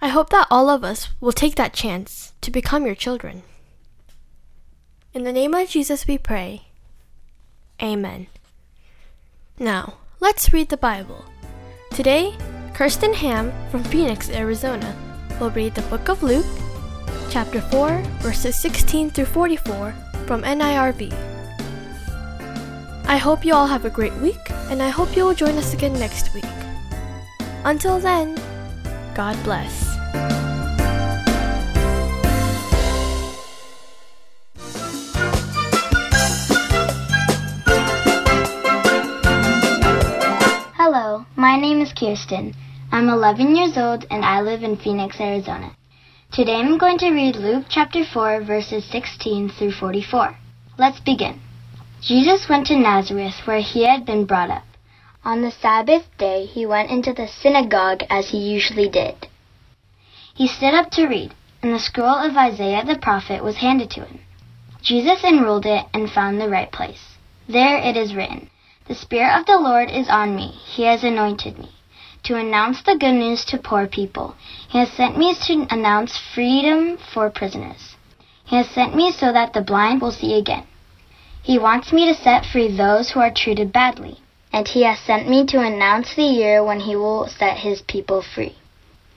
I 0.00 0.06
hope 0.06 0.30
that 0.30 0.46
all 0.52 0.70
of 0.70 0.84
us 0.84 1.08
will 1.20 1.32
take 1.32 1.56
that 1.56 1.74
chance 1.74 2.32
to 2.42 2.52
become 2.52 2.86
your 2.86 2.94
children. 2.94 3.42
In 5.14 5.22
the 5.22 5.32
name 5.32 5.54
of 5.54 5.68
Jesus 5.68 6.08
we 6.08 6.18
pray. 6.18 6.62
Amen. 7.80 8.26
Now, 9.60 9.98
let's 10.18 10.52
read 10.52 10.70
the 10.70 10.76
Bible. 10.76 11.24
Today, 11.92 12.34
Kirsten 12.74 13.14
Ham 13.14 13.52
from 13.70 13.84
Phoenix, 13.84 14.28
Arizona, 14.28 14.92
will 15.38 15.50
read 15.50 15.76
the 15.76 15.82
book 15.82 16.08
of 16.08 16.24
Luke, 16.24 16.44
chapter 17.30 17.60
4, 17.60 18.02
verses 18.22 18.56
16 18.56 19.10
through 19.10 19.26
44 19.26 19.94
from 20.26 20.42
NIRV. 20.42 21.12
I 23.06 23.16
hope 23.16 23.44
you 23.44 23.54
all 23.54 23.68
have 23.68 23.84
a 23.84 23.90
great 23.90 24.14
week, 24.14 24.50
and 24.68 24.82
I 24.82 24.88
hope 24.88 25.14
you 25.14 25.24
will 25.24 25.34
join 25.34 25.56
us 25.56 25.74
again 25.74 25.92
next 25.92 26.34
week. 26.34 26.44
Until 27.64 28.00
then, 28.00 28.34
God 29.14 29.40
bless. 29.44 29.94
My 41.36 41.56
name 41.56 41.80
is 41.80 41.92
Kirsten. 41.92 42.54
I'm 42.90 43.08
11 43.08 43.54
years 43.54 43.76
old 43.76 44.04
and 44.10 44.24
I 44.24 44.40
live 44.40 44.62
in 44.62 44.76
Phoenix, 44.76 45.20
Arizona. 45.20 45.76
Today 46.32 46.56
I'm 46.56 46.78
going 46.78 46.98
to 46.98 47.12
read 47.12 47.36
Luke 47.36 47.66
chapter 47.68 48.04
4 48.04 48.42
verses 48.42 48.84
16 48.90 49.50
through 49.50 49.72
44. 49.72 50.36
Let's 50.76 51.00
begin. 51.00 51.40
Jesus 52.00 52.48
went 52.48 52.66
to 52.66 52.76
Nazareth 52.76 53.46
where 53.46 53.60
he 53.60 53.84
had 53.84 54.04
been 54.04 54.24
brought 54.24 54.50
up. 54.50 54.64
On 55.24 55.40
the 55.40 55.50
Sabbath 55.50 56.04
day 56.18 56.46
he 56.46 56.66
went 56.66 56.90
into 56.90 57.12
the 57.12 57.28
synagogue 57.28 58.02
as 58.10 58.30
he 58.30 58.38
usually 58.38 58.88
did. 58.88 59.28
He 60.34 60.48
stood 60.48 60.74
up 60.74 60.90
to 60.92 61.06
read, 61.06 61.32
and 61.62 61.72
the 61.72 61.78
scroll 61.78 62.16
of 62.16 62.36
Isaiah 62.36 62.84
the 62.84 62.98
prophet 62.98 63.44
was 63.44 63.56
handed 63.56 63.90
to 63.90 64.04
him. 64.04 64.18
Jesus 64.82 65.22
unrolled 65.22 65.66
it 65.66 65.86
and 65.94 66.10
found 66.10 66.40
the 66.40 66.48
right 66.48 66.72
place. 66.72 67.16
There 67.48 67.78
it 67.78 67.96
is 67.96 68.14
written, 68.14 68.50
The 68.86 68.94
Spirit 68.94 69.38
of 69.38 69.46
the 69.46 69.58
Lord 69.58 69.90
is 69.90 70.08
on 70.08 70.36
me, 70.36 70.48
he 70.48 70.84
has 70.84 71.02
anointed 71.02 71.58
me 71.58 71.70
to 72.24 72.36
announce 72.36 72.82
the 72.82 72.96
good 72.96 73.12
news 73.12 73.44
to 73.46 73.58
poor 73.58 73.86
people. 73.86 74.34
He 74.68 74.78
has 74.78 74.90
sent 74.90 75.16
me 75.16 75.34
to 75.34 75.66
announce 75.70 76.18
freedom 76.18 76.96
for 76.96 77.30
prisoners. 77.30 77.96
He 78.44 78.56
has 78.56 78.68
sent 78.68 78.94
me 78.94 79.12
so 79.12 79.32
that 79.32 79.52
the 79.52 79.60
blind 79.60 80.00
will 80.00 80.10
see 80.10 80.34
again. 80.34 80.66
He 81.42 81.58
wants 81.58 81.92
me 81.92 82.06
to 82.06 82.14
set 82.14 82.46
free 82.46 82.68
those 82.68 83.10
who 83.10 83.20
are 83.20 83.30
treated 83.30 83.72
badly. 83.72 84.18
And 84.52 84.68
he 84.68 84.82
has 84.84 84.98
sent 85.00 85.28
me 85.28 85.44
to 85.46 85.60
announce 85.60 86.14
the 86.14 86.22
year 86.22 86.62
when 86.64 86.80
he 86.80 86.96
will 86.96 87.26
set 87.28 87.58
his 87.58 87.82
people 87.82 88.22
free. 88.22 88.54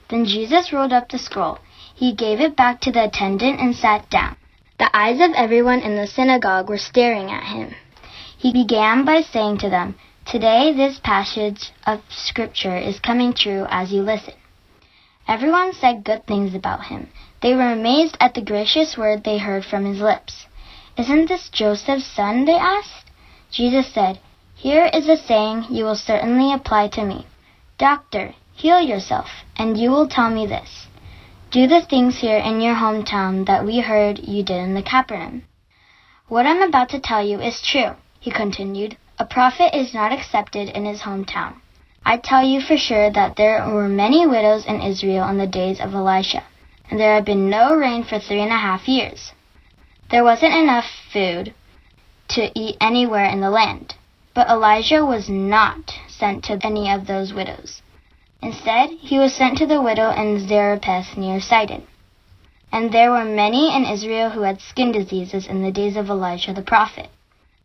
Then 0.08 0.24
Jesus 0.24 0.72
rolled 0.72 0.92
up 0.92 1.08
the 1.08 1.18
scroll. 1.18 1.58
He 1.94 2.12
gave 2.12 2.40
it 2.40 2.56
back 2.56 2.80
to 2.82 2.92
the 2.92 3.04
attendant 3.04 3.60
and 3.60 3.74
sat 3.74 4.10
down. 4.10 4.36
The 4.78 4.90
eyes 4.94 5.20
of 5.20 5.32
everyone 5.34 5.80
in 5.80 5.96
the 5.96 6.06
synagogue 6.06 6.68
were 6.68 6.78
staring 6.78 7.30
at 7.30 7.44
him. 7.44 7.74
He 8.38 8.52
began 8.52 9.04
by 9.04 9.22
saying 9.22 9.58
to 9.58 9.68
them, 9.68 9.96
Today 10.24 10.72
this 10.72 11.00
passage 11.00 11.72
of 11.84 12.02
scripture 12.08 12.76
is 12.76 13.00
coming 13.00 13.32
true 13.32 13.66
as 13.68 13.92
you 13.92 14.02
listen. 14.02 14.34
Everyone 15.26 15.72
said 15.72 16.04
good 16.04 16.24
things 16.24 16.54
about 16.54 16.86
him. 16.86 17.08
They 17.42 17.54
were 17.54 17.72
amazed 17.72 18.16
at 18.20 18.34
the 18.34 18.40
gracious 18.40 18.96
word 18.96 19.24
they 19.24 19.38
heard 19.38 19.64
from 19.64 19.84
his 19.84 20.00
lips. 20.00 20.46
Isn't 20.96 21.26
this 21.26 21.48
Joseph's 21.48 22.06
son? 22.06 22.44
they 22.44 22.54
asked. 22.54 23.10
Jesus 23.50 23.92
said, 23.92 24.20
Here 24.54 24.88
is 24.92 25.08
a 25.08 25.16
saying 25.16 25.66
you 25.70 25.84
will 25.84 25.96
certainly 25.96 26.52
apply 26.52 26.88
to 26.88 27.04
me. 27.04 27.26
Doctor, 27.76 28.34
heal 28.54 28.80
yourself, 28.80 29.28
and 29.56 29.76
you 29.76 29.90
will 29.90 30.06
tell 30.06 30.30
me 30.30 30.46
this. 30.46 30.86
Do 31.50 31.66
the 31.66 31.82
things 31.82 32.18
here 32.18 32.38
in 32.38 32.60
your 32.60 32.76
hometown 32.76 33.46
that 33.46 33.66
we 33.66 33.80
heard 33.80 34.20
you 34.20 34.44
did 34.44 34.60
in 34.60 34.74
the 34.74 34.82
Capernaum. 34.82 35.42
What 36.28 36.46
I'm 36.46 36.62
about 36.62 36.90
to 36.90 37.00
tell 37.00 37.26
you 37.26 37.40
is 37.40 37.60
true, 37.60 37.96
he 38.20 38.30
continued. 38.30 38.96
A 39.18 39.24
prophet 39.24 39.76
is 39.76 39.94
not 39.94 40.12
accepted 40.12 40.68
in 40.68 40.84
his 40.84 41.02
hometown. 41.02 41.54
I 42.04 42.16
tell 42.16 42.44
you 42.44 42.60
for 42.60 42.76
sure 42.76 43.10
that 43.10 43.36
there 43.36 43.66
were 43.68 43.88
many 43.88 44.26
widows 44.26 44.64
in 44.64 44.80
Israel 44.80 45.28
in 45.28 45.38
the 45.38 45.46
days 45.46 45.80
of 45.80 45.94
Elisha, 45.94 46.42
and 46.90 46.98
there 46.98 47.14
had 47.14 47.24
been 47.24 47.50
no 47.50 47.74
rain 47.74 48.02
for 48.04 48.18
three 48.18 48.40
and 48.40 48.52
a 48.52 48.56
half 48.56 48.88
years. 48.88 49.32
There 50.10 50.24
wasn't 50.24 50.54
enough 50.54 50.86
food 51.12 51.54
to 52.28 52.50
eat 52.58 52.76
anywhere 52.80 53.26
in 53.26 53.40
the 53.40 53.50
land, 53.50 53.94
but 54.34 54.48
Elijah 54.48 55.04
was 55.04 55.28
not 55.28 55.94
sent 56.08 56.44
to 56.44 56.58
any 56.62 56.90
of 56.90 57.06
those 57.06 57.34
widows. 57.34 57.82
Instead, 58.40 58.90
he 58.90 59.18
was 59.18 59.34
sent 59.34 59.58
to 59.58 59.66
the 59.66 59.82
widow 59.82 60.10
in 60.10 60.46
Zarephath 60.48 61.16
near 61.16 61.40
Sidon. 61.40 61.86
And 62.70 62.92
there 62.92 63.10
were 63.10 63.24
many 63.24 63.74
in 63.74 63.84
Israel 63.84 64.30
who 64.30 64.42
had 64.42 64.60
skin 64.60 64.92
diseases 64.92 65.46
in 65.46 65.62
the 65.62 65.72
days 65.72 65.96
of 65.96 66.08
Elijah 66.08 66.52
the 66.52 66.62
prophet. 66.62 67.08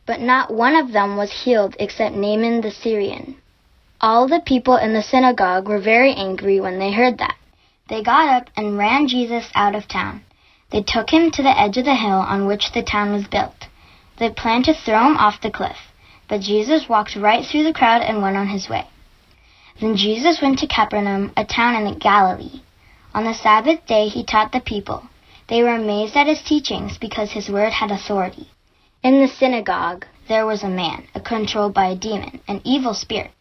But 0.06 0.20
not 0.20 0.54
one 0.54 0.76
of 0.76 0.92
them 0.92 1.16
was 1.16 1.44
healed 1.44 1.76
except 1.80 2.16
Naaman 2.16 2.62
the 2.62 2.72
Syrian. 2.72 3.38
All 4.02 4.28
the 4.28 4.42
people 4.42 4.76
in 4.76 4.94
the 4.94 5.02
synagogue 5.02 5.68
were 5.68 5.80
very 5.80 6.14
angry 6.14 6.60
when 6.60 6.78
they 6.78 6.92
heard 6.92 7.20
that. 7.20 7.36
They 7.88 8.04
got 8.04 8.28
up 8.28 8.50
and 8.58 8.78
ran 8.78 9.08
Jesus 9.08 9.50
out 9.56 9.76
of 9.76 9.88
town. 9.88 10.24
They 10.72 10.82
took 10.82 11.10
him 11.10 11.32
to 11.32 11.44
the 11.44 11.58
edge 11.58 11.78
of 11.78 11.86
the 11.86 11.96
hill 11.96 12.20
on 12.20 12.48
which 12.48 12.72
the 12.72 12.84
town 12.84 13.14
was 13.14 13.28
built. 13.28 13.68
They 14.18 14.30
planned 14.30 14.66
to 14.66 14.74
throw 14.74 15.06
him 15.06 15.18
off 15.18 15.40
the 15.40 15.52
cliff, 15.52 15.78
but 16.28 16.42
Jesus 16.42 16.90
walked 16.90 17.16
right 17.16 17.46
through 17.46 17.64
the 17.64 17.74
crowd 17.74 18.02
and 18.02 18.22
went 18.22 18.36
on 18.36 18.48
his 18.48 18.68
way. 18.68 18.88
Then 19.80 19.96
Jesus 19.96 20.42
went 20.42 20.60
to 20.60 20.68
Capernaum, 20.68 21.32
a 21.38 21.46
town 21.46 21.76
in 21.76 21.98
Galilee. 21.98 22.62
On 23.14 23.24
the 23.24 23.34
Sabbath 23.34 23.86
day 23.86 24.08
he 24.08 24.24
taught 24.24 24.52
the 24.52 24.60
people. 24.60 25.04
They 25.48 25.64
were 25.64 25.76
amazed 25.76 26.18
at 26.18 26.28
his 26.28 26.42
teachings 26.42 26.98
because 26.98 27.32
his 27.32 27.50
word 27.50 27.72
had 27.72 27.92
authority. 27.92 28.50
In 29.04 29.20
the 29.20 29.28
synagogue 29.28 30.06
there 30.30 30.46
was 30.46 30.64
a 30.64 30.70
man, 30.70 31.08
controlled 31.26 31.74
by 31.74 31.88
a 31.88 31.96
demon, 31.96 32.40
an 32.48 32.62
evil 32.64 32.94
spirit. 32.94 33.32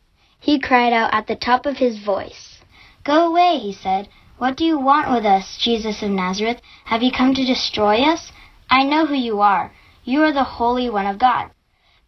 He 0.40 0.58
cried 0.58 0.92
out 0.92 1.14
at 1.14 1.28
the 1.28 1.36
top 1.36 1.66
of 1.66 1.76
his 1.76 2.00
voice. 2.00 2.60
Go 3.04 3.28
away, 3.28 3.58
he 3.58 3.72
said. 3.72 4.08
What 4.38 4.56
do 4.56 4.64
you 4.64 4.76
want 4.76 5.12
with 5.12 5.24
us, 5.24 5.56
Jesus 5.58 6.02
of 6.02 6.10
Nazareth? 6.10 6.60
Have 6.86 7.04
you 7.04 7.12
come 7.12 7.32
to 7.34 7.44
destroy 7.44 8.02
us? 8.02 8.32
I 8.68 8.82
know 8.82 9.06
who 9.06 9.14
you 9.14 9.40
are. 9.40 9.70
You 10.02 10.24
are 10.24 10.32
the 10.32 10.42
Holy 10.42 10.90
One 10.90 11.06
of 11.06 11.20
God. 11.20 11.50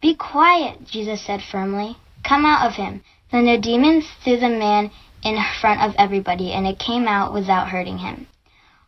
Be 0.01 0.15
quiet, 0.15 0.85
Jesus 0.85 1.21
said 1.21 1.41
firmly. 1.41 1.95
Come 2.25 2.45
out 2.45 2.67
of 2.67 2.75
him. 2.75 3.03
Then 3.31 3.45
the 3.45 3.57
demon 3.57 4.01
threw 4.01 4.35
the 4.35 4.49
man 4.49 4.91
in 5.23 5.41
front 5.61 5.79
of 5.79 5.95
everybody, 5.97 6.51
and 6.51 6.67
it 6.67 6.77
came 6.77 7.07
out 7.07 7.31
without 7.31 7.69
hurting 7.69 7.99
him. 7.99 8.27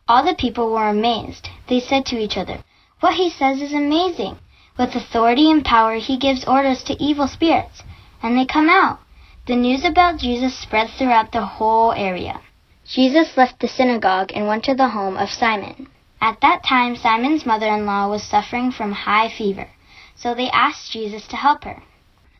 All 0.06 0.22
the 0.22 0.34
people 0.34 0.70
were 0.70 0.88
amazed. 0.88 1.48
They 1.68 1.80
said 1.80 2.04
to 2.06 2.18
each 2.18 2.36
other, 2.36 2.62
What 3.00 3.14
he 3.14 3.30
says 3.30 3.62
is 3.62 3.72
amazing. 3.72 4.36
With 4.78 4.94
authority 4.94 5.50
and 5.50 5.64
power 5.64 5.96
he 5.96 6.16
gives 6.16 6.44
orders 6.44 6.84
to 6.84 7.02
evil 7.02 7.26
spirits, 7.26 7.82
and 8.22 8.38
they 8.38 8.46
come 8.46 8.68
out. 8.70 9.00
The 9.46 9.56
news 9.56 9.84
about 9.84 10.18
Jesus 10.18 10.56
spread 10.56 10.88
throughout 10.90 11.32
the 11.32 11.44
whole 11.44 11.92
area. 11.92 12.40
Jesus 12.86 13.36
left 13.36 13.58
the 13.58 13.66
synagogue 13.66 14.30
and 14.34 14.46
went 14.46 14.64
to 14.64 14.74
the 14.74 14.90
home 14.90 15.16
of 15.16 15.30
Simon. 15.30 15.88
At 16.20 16.40
that 16.42 16.62
time, 16.62 16.94
Simon's 16.94 17.44
mother-in-law 17.44 18.08
was 18.08 18.22
suffering 18.22 18.70
from 18.70 18.92
high 18.92 19.28
fever, 19.28 19.68
so 20.14 20.32
they 20.32 20.48
asked 20.50 20.92
Jesus 20.92 21.26
to 21.28 21.36
help 21.36 21.64
her. 21.64 21.82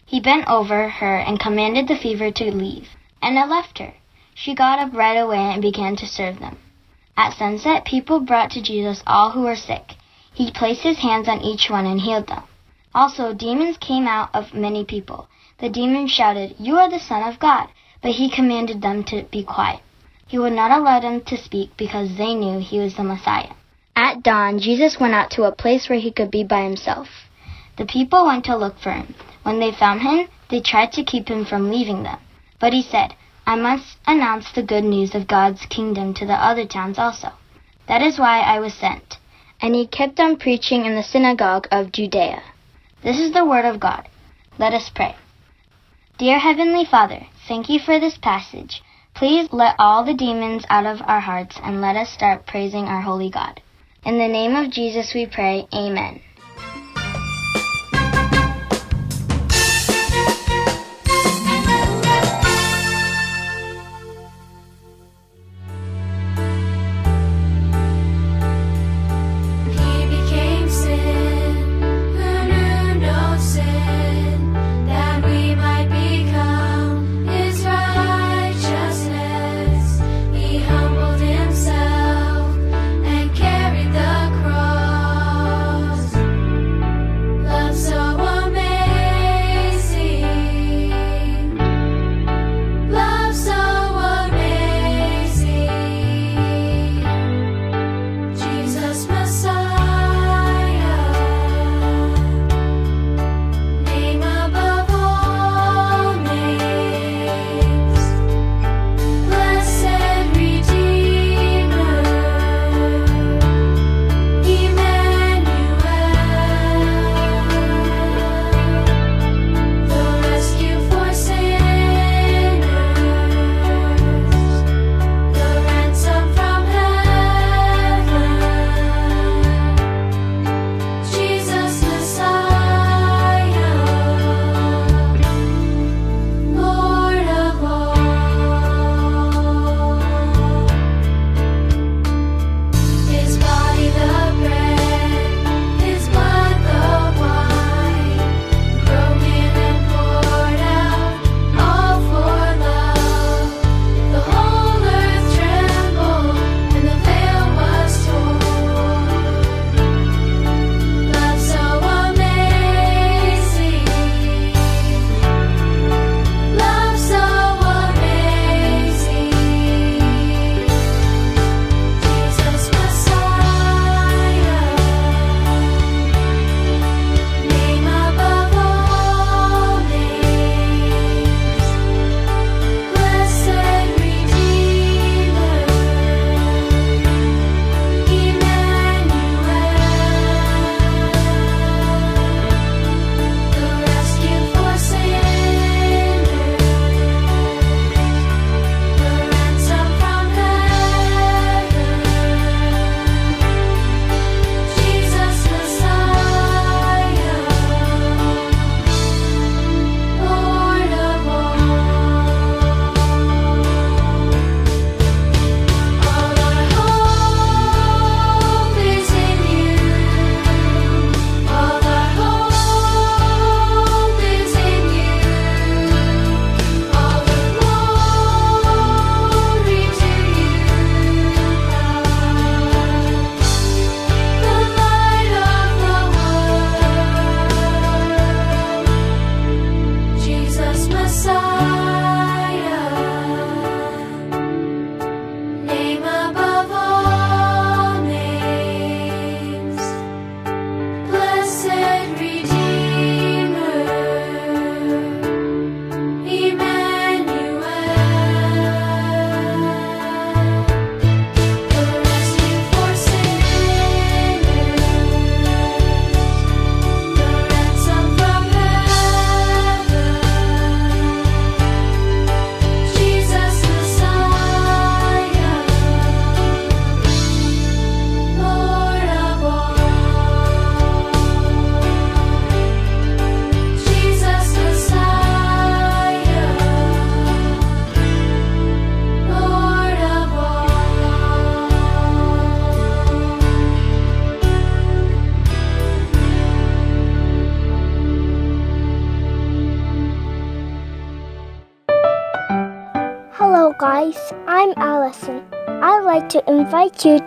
He 0.06 0.20
bent 0.20 0.46
over 0.48 0.88
her 0.88 1.16
and 1.18 1.40
commanded 1.40 1.88
the 1.88 1.96
fever 1.96 2.30
to 2.30 2.54
leave, 2.54 2.88
and 3.20 3.36
it 3.36 3.48
left 3.48 3.78
her. 3.78 3.94
She 4.34 4.54
got 4.54 4.78
up 4.78 4.94
right 4.94 5.16
away 5.16 5.38
and 5.52 5.60
began 5.60 5.96
to 5.96 6.06
serve 6.06 6.38
them. 6.38 6.56
At 7.16 7.36
sunset, 7.36 7.84
people 7.84 8.20
brought 8.20 8.52
to 8.52 8.62
Jesus 8.62 9.02
all 9.06 9.32
who 9.32 9.42
were 9.42 9.56
sick. 9.56 9.94
He 10.38 10.52
placed 10.52 10.82
his 10.82 10.98
hands 10.98 11.26
on 11.26 11.40
each 11.40 11.68
one 11.68 11.84
and 11.84 12.00
healed 12.00 12.28
them. 12.28 12.44
Also, 12.94 13.34
demons 13.34 13.76
came 13.76 14.06
out 14.06 14.30
of 14.32 14.54
many 14.54 14.84
people. 14.84 15.26
The 15.58 15.68
demons 15.68 16.12
shouted, 16.12 16.54
You 16.60 16.78
are 16.78 16.88
the 16.88 17.00
Son 17.00 17.24
of 17.24 17.40
God, 17.40 17.66
but 18.02 18.12
he 18.12 18.30
commanded 18.30 18.80
them 18.80 19.02
to 19.06 19.24
be 19.24 19.42
quiet. 19.42 19.80
He 20.28 20.38
would 20.38 20.52
not 20.52 20.70
allow 20.70 21.00
them 21.00 21.22
to 21.22 21.36
speak 21.36 21.76
because 21.76 22.16
they 22.16 22.34
knew 22.34 22.60
he 22.60 22.78
was 22.78 22.94
the 22.94 23.02
Messiah. 23.02 23.54
At 23.96 24.22
dawn, 24.22 24.60
Jesus 24.60 25.00
went 25.00 25.12
out 25.12 25.32
to 25.32 25.42
a 25.42 25.50
place 25.50 25.88
where 25.88 25.98
he 25.98 26.12
could 26.12 26.30
be 26.30 26.44
by 26.44 26.62
himself. 26.62 27.08
The 27.76 27.86
people 27.86 28.24
went 28.24 28.44
to 28.44 28.56
look 28.56 28.78
for 28.78 28.92
him. 28.92 29.16
When 29.42 29.58
they 29.58 29.72
found 29.72 30.02
him, 30.02 30.28
they 30.50 30.60
tried 30.60 30.92
to 30.92 31.02
keep 31.02 31.28
him 31.28 31.46
from 31.46 31.68
leaving 31.68 32.04
them. 32.04 32.20
But 32.60 32.72
he 32.72 32.82
said, 32.82 33.16
I 33.44 33.56
must 33.56 33.96
announce 34.06 34.52
the 34.52 34.62
good 34.62 34.84
news 34.84 35.16
of 35.16 35.26
God's 35.26 35.66
kingdom 35.66 36.14
to 36.14 36.24
the 36.24 36.34
other 36.34 36.64
towns 36.64 36.96
also. 36.96 37.32
That 37.88 38.02
is 38.02 38.20
why 38.20 38.38
I 38.38 38.60
was 38.60 38.74
sent. 38.74 39.18
And 39.60 39.74
he 39.74 39.86
kept 39.86 40.20
on 40.20 40.38
preaching 40.38 40.86
in 40.86 40.94
the 40.94 41.02
synagogue 41.02 41.66
of 41.70 41.92
Judea. 41.92 42.42
This 43.02 43.18
is 43.18 43.32
the 43.32 43.44
word 43.44 43.64
of 43.64 43.80
God. 43.80 44.08
Let 44.58 44.72
us 44.72 44.90
pray. 44.94 45.16
Dear 46.18 46.38
Heavenly 46.38 46.84
Father, 46.84 47.26
thank 47.46 47.68
you 47.68 47.78
for 47.78 48.00
this 48.00 48.18
passage. 48.18 48.82
Please 49.14 49.48
let 49.52 49.74
all 49.78 50.04
the 50.04 50.14
demons 50.14 50.64
out 50.68 50.86
of 50.86 51.00
our 51.06 51.20
hearts 51.20 51.58
and 51.62 51.80
let 51.80 51.96
us 51.96 52.10
start 52.10 52.46
praising 52.46 52.84
our 52.84 53.00
holy 53.00 53.30
God. 53.30 53.60
In 54.04 54.18
the 54.18 54.28
name 54.28 54.54
of 54.54 54.70
Jesus 54.70 55.12
we 55.14 55.26
pray, 55.26 55.66
Amen. 55.74 56.20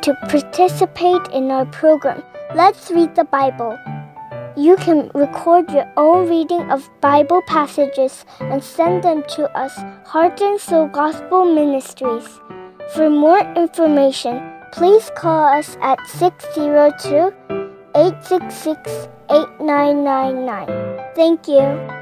To 0.01 0.15
participate 0.29 1.27
in 1.31 1.51
our 1.51 1.65
program. 1.65 2.23
Let's 2.55 2.89
read 2.91 3.15
the 3.15 3.23
Bible. 3.23 3.77
You 4.57 4.75
can 4.75 5.09
record 5.13 5.71
your 5.71 5.89
own 5.95 6.27
reading 6.27 6.69
of 6.71 6.89
Bible 6.99 7.41
passages 7.47 8.25
and 8.39 8.63
send 8.63 9.03
them 9.03 9.23
to 9.35 9.49
us, 9.57 9.73
Heart 10.05 10.41
and 10.41 10.59
Soul 10.59 10.87
Gospel 10.87 11.45
Ministries. 11.45 12.27
For 12.93 13.09
more 13.09 13.39
information, 13.55 14.41
please 14.73 15.09
call 15.15 15.45
us 15.57 15.77
at 15.81 16.05
602 16.07 17.31
866 17.95 19.07
8999. 19.29 20.67
Thank 21.15 21.47
you. 21.47 22.00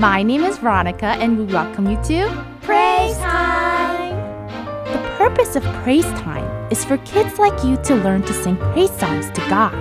My 0.00 0.22
name 0.22 0.44
is 0.44 0.56
Veronica, 0.56 1.08
and 1.20 1.36
we 1.36 1.44
welcome 1.44 1.86
you 1.86 2.02
to 2.04 2.46
Praise 2.62 3.18
Time. 3.18 4.16
The 4.86 5.14
purpose 5.18 5.56
of 5.56 5.62
Praise 5.84 6.10
Time 6.22 6.72
is 6.72 6.82
for 6.82 6.96
kids 7.04 7.38
like 7.38 7.62
you 7.62 7.76
to 7.82 7.96
learn 7.96 8.22
to 8.22 8.32
sing 8.32 8.56
praise 8.72 8.90
songs 8.98 9.30
to 9.32 9.42
God. 9.50 9.74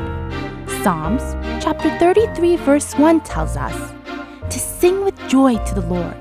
Psalms 0.83 1.21
chapter 1.63 1.89
33, 1.99 2.57
verse 2.57 2.97
1 2.97 3.21
tells 3.21 3.55
us 3.55 3.93
to 4.49 4.59
sing 4.59 5.05
with 5.05 5.15
joy 5.29 5.55
to 5.55 5.73
the 5.73 5.87
Lord. 5.87 6.17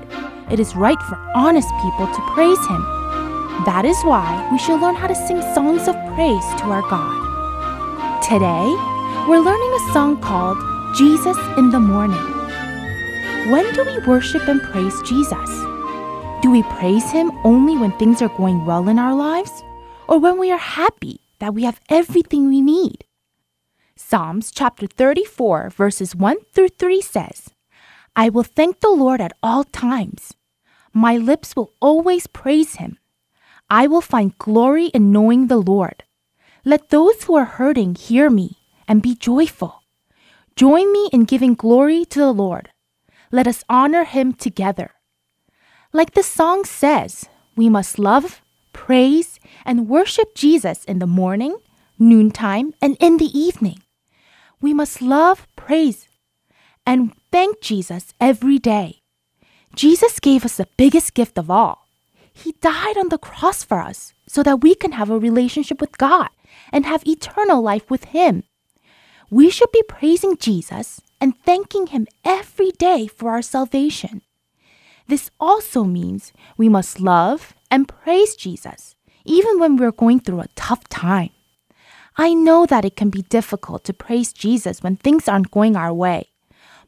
It 0.49 0.61
is 0.61 0.77
right 0.77 1.01
for 1.09 1.17
honest 1.35 1.67
people 1.81 2.07
to 2.07 2.21
praise 2.33 2.65
Him. 2.67 2.81
That 3.65 3.83
is 3.83 4.01
why 4.03 4.47
we 4.49 4.59
should 4.59 4.79
learn 4.79 4.95
how 4.95 5.07
to 5.07 5.27
sing 5.27 5.41
songs 5.53 5.89
of 5.89 5.95
praise 6.15 6.47
to 6.61 6.71
our 6.71 6.83
God. 6.83 8.23
Today, 8.23 8.63
we're 9.27 9.43
learning 9.43 9.73
a 9.73 9.91
song 9.91 10.21
called 10.21 10.57
Jesus 10.95 11.37
in 11.57 11.69
the 11.69 11.81
Morning. 11.81 12.38
When 13.49 13.73
do 13.73 13.83
we 13.83 13.97
worship 14.05 14.47
and 14.47 14.61
praise 14.61 15.01
Jesus? 15.01 15.49
Do 16.43 16.51
we 16.51 16.61
praise 16.61 17.09
Him 17.09 17.31
only 17.43 17.75
when 17.75 17.91
things 17.97 18.21
are 18.21 18.37
going 18.37 18.63
well 18.63 18.87
in 18.87 18.99
our 18.99 19.15
lives? 19.15 19.63
Or 20.07 20.19
when 20.19 20.37
we 20.37 20.51
are 20.51 20.59
happy 20.59 21.21
that 21.39 21.55
we 21.55 21.63
have 21.63 21.81
everything 21.89 22.47
we 22.47 22.61
need? 22.61 23.05
Psalms 23.95 24.51
chapter 24.51 24.85
34, 24.85 25.71
verses 25.71 26.15
1 26.15 26.37
through 26.53 26.69
3 26.69 27.01
says, 27.01 27.49
I 28.15 28.29
will 28.29 28.43
thank 28.43 28.81
the 28.81 28.91
Lord 28.91 29.19
at 29.19 29.33
all 29.41 29.63
times. 29.63 30.35
My 30.93 31.17
lips 31.17 31.55
will 31.55 31.73
always 31.81 32.27
praise 32.27 32.75
Him. 32.75 32.99
I 33.67 33.87
will 33.87 34.01
find 34.01 34.37
glory 34.37 34.89
in 34.93 35.11
knowing 35.11 35.47
the 35.47 35.57
Lord. 35.57 36.03
Let 36.63 36.89
those 36.89 37.23
who 37.23 37.35
are 37.35 37.45
hurting 37.45 37.95
hear 37.95 38.29
me 38.29 38.57
and 38.87 39.01
be 39.01 39.15
joyful. 39.15 39.81
Join 40.55 40.93
me 40.93 41.09
in 41.11 41.23
giving 41.23 41.55
glory 41.55 42.05
to 42.05 42.19
the 42.19 42.31
Lord. 42.31 42.69
Let 43.31 43.47
us 43.47 43.63
honor 43.69 44.05
Him 44.05 44.33
together. 44.33 44.91
Like 45.93 46.13
the 46.13 46.23
song 46.23 46.65
says, 46.65 47.25
we 47.55 47.69
must 47.69 47.99
love, 47.99 48.41
praise, 48.73 49.39
and 49.65 49.87
worship 49.87 50.35
Jesus 50.35 50.83
in 50.85 50.99
the 50.99 51.07
morning, 51.07 51.57
noontime, 51.97 52.73
and 52.81 52.97
in 52.99 53.17
the 53.17 53.37
evening. 53.37 53.81
We 54.61 54.73
must 54.73 55.01
love, 55.01 55.47
praise, 55.55 56.07
and 56.85 57.13
thank 57.31 57.61
Jesus 57.61 58.13
every 58.19 58.57
day. 58.57 59.01
Jesus 59.75 60.19
gave 60.19 60.43
us 60.43 60.57
the 60.57 60.67
biggest 60.77 61.13
gift 61.13 61.37
of 61.37 61.51
all. 61.51 61.87
He 62.33 62.53
died 62.61 62.97
on 62.97 63.09
the 63.09 63.17
cross 63.17 63.63
for 63.63 63.79
us 63.79 64.13
so 64.27 64.43
that 64.43 64.61
we 64.61 64.73
can 64.73 64.93
have 64.93 65.09
a 65.09 65.19
relationship 65.19 65.79
with 65.81 65.97
God 65.97 66.29
and 66.71 66.85
have 66.85 67.05
eternal 67.05 67.61
life 67.61 67.89
with 67.91 68.05
Him. 68.05 68.43
We 69.31 69.51
should 69.51 69.71
be 69.71 69.83
praising 69.83 70.37
Jesus 70.37 71.01
and 71.21 71.37
thanking 71.45 71.87
Him 71.87 72.07
every 72.25 72.71
day 72.71 73.07
for 73.07 73.29
our 73.29 73.41
salvation. 73.41 74.21
This 75.07 75.29
also 75.39 75.83
means 75.83 76.33
we 76.57 76.69
must 76.69 76.99
love 76.99 77.53
and 77.69 77.87
praise 77.87 78.35
Jesus, 78.35 78.95
even 79.25 79.59
when 79.59 79.77
we're 79.77 79.91
going 79.91 80.19
through 80.19 80.41
a 80.41 80.53
tough 80.55 80.87
time. 80.89 81.29
I 82.17 82.33
know 82.33 82.65
that 82.65 82.85
it 82.85 82.95
can 82.95 83.09
be 83.09 83.21
difficult 83.23 83.83
to 83.85 83.93
praise 83.93 84.33
Jesus 84.33 84.81
when 84.81 84.97
things 84.97 85.27
aren't 85.27 85.51
going 85.51 85.75
our 85.75 85.93
way, 85.93 86.29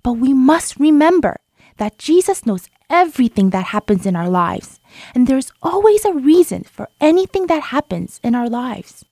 but 0.03 0.13
we 0.13 0.33
must 0.33 0.79
remember 0.79 1.37
that 1.77 1.97
Jesus 1.97 2.45
knows 2.45 2.67
everything 2.89 3.51
that 3.51 3.67
happens 3.67 4.05
in 4.05 4.15
our 4.15 4.29
lives, 4.29 4.79
and 5.15 5.27
there's 5.27 5.51
always 5.61 6.05
a 6.05 6.13
reason 6.13 6.63
for 6.63 6.89
anything 6.99 7.47
that 7.47 7.63
happens 7.63 8.19
in 8.23 8.35
our 8.35 8.49
lives. 8.49 9.05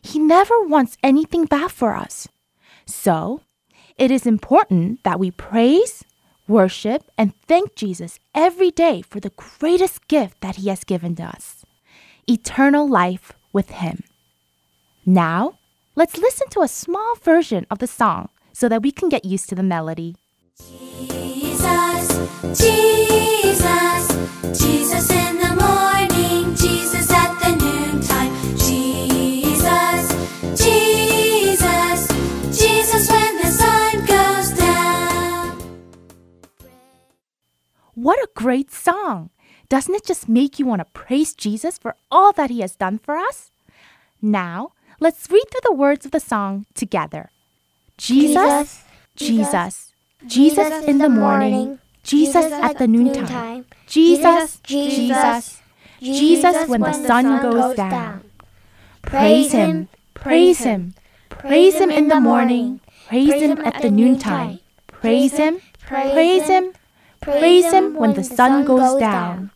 He 0.00 0.18
never 0.18 0.62
wants 0.62 0.96
anything 1.02 1.46
bad 1.46 1.72
for 1.72 1.94
us. 1.94 2.28
So, 2.88 3.42
it 3.98 4.10
is 4.10 4.26
important 4.26 5.04
that 5.04 5.20
we 5.20 5.30
praise, 5.30 6.04
worship, 6.48 7.02
and 7.18 7.34
thank 7.46 7.76
Jesus 7.76 8.18
every 8.34 8.70
day 8.70 9.02
for 9.02 9.20
the 9.20 9.32
greatest 9.36 10.08
gift 10.08 10.40
that 10.40 10.56
He 10.56 10.70
has 10.70 10.84
given 10.84 11.14
to 11.16 11.24
us 11.24 11.64
eternal 12.26 12.88
life 12.88 13.32
with 13.52 13.70
Him. 13.70 14.02
Now, 15.04 15.58
let's 15.96 16.16
listen 16.16 16.48
to 16.50 16.62
a 16.62 16.68
small 16.68 17.14
version 17.16 17.66
of 17.70 17.78
the 17.78 17.86
song 17.86 18.30
so 18.52 18.68
that 18.68 18.82
we 18.82 18.90
can 18.90 19.08
get 19.08 19.24
used 19.24 19.48
to 19.50 19.54
the 19.54 19.62
melody. 19.62 20.14
Jesus, 20.68 22.08
Jesus, 22.58 24.08
Jesus 24.58 25.10
in 25.10 25.38
the 25.38 25.54
morning, 25.60 26.54
What 37.98 38.20
a 38.20 38.28
great 38.36 38.70
song! 38.70 39.30
Doesn't 39.68 39.92
it 39.92 40.06
just 40.06 40.28
make 40.28 40.60
you 40.60 40.66
want 40.66 40.78
to 40.78 40.84
praise 40.84 41.34
Jesus 41.34 41.78
for 41.78 41.96
all 42.12 42.30
that 42.34 42.48
He 42.48 42.60
has 42.60 42.76
done 42.76 43.00
for 43.00 43.16
us? 43.16 43.50
Now, 44.22 44.70
let's 45.00 45.28
read 45.28 45.42
through 45.50 45.66
the 45.66 45.74
words 45.74 46.06
of 46.06 46.12
the 46.12 46.20
song 46.20 46.66
together. 46.74 47.30
Jesus, 47.96 48.84
Jesus, 49.16 49.92
Jesus, 50.24 50.84
in 50.84 50.98
the 50.98 51.08
morning, 51.08 51.80
Jesus 52.04 52.46
at 52.46 52.78
the 52.78 52.86
noontime, 52.86 53.66
Jesus, 53.88 54.60
Jesus, 54.62 55.60
Jesus. 55.98 56.68
When 56.68 56.82
the 56.82 56.92
sun 56.92 57.42
goes 57.42 57.74
down. 57.74 58.22
Praise 59.02 59.50
Him, 59.50 59.88
praise 60.14 60.60
Him, 60.60 60.94
praise 61.30 61.74
Him 61.74 61.90
in 61.90 62.06
the 62.06 62.20
morning, 62.20 62.78
praise 63.08 63.42
Him 63.42 63.58
at 63.58 63.82
the 63.82 63.90
noontime, 63.90 64.60
praise 64.86 65.32
Him, 65.32 65.58
praise 65.80 66.46
Him, 66.46 66.74
praise 67.20 67.72
Him 67.72 67.94
when 67.94 68.14
the 68.14 68.24
sun 68.24 68.64
goes 68.64 68.98
down. 69.00 69.50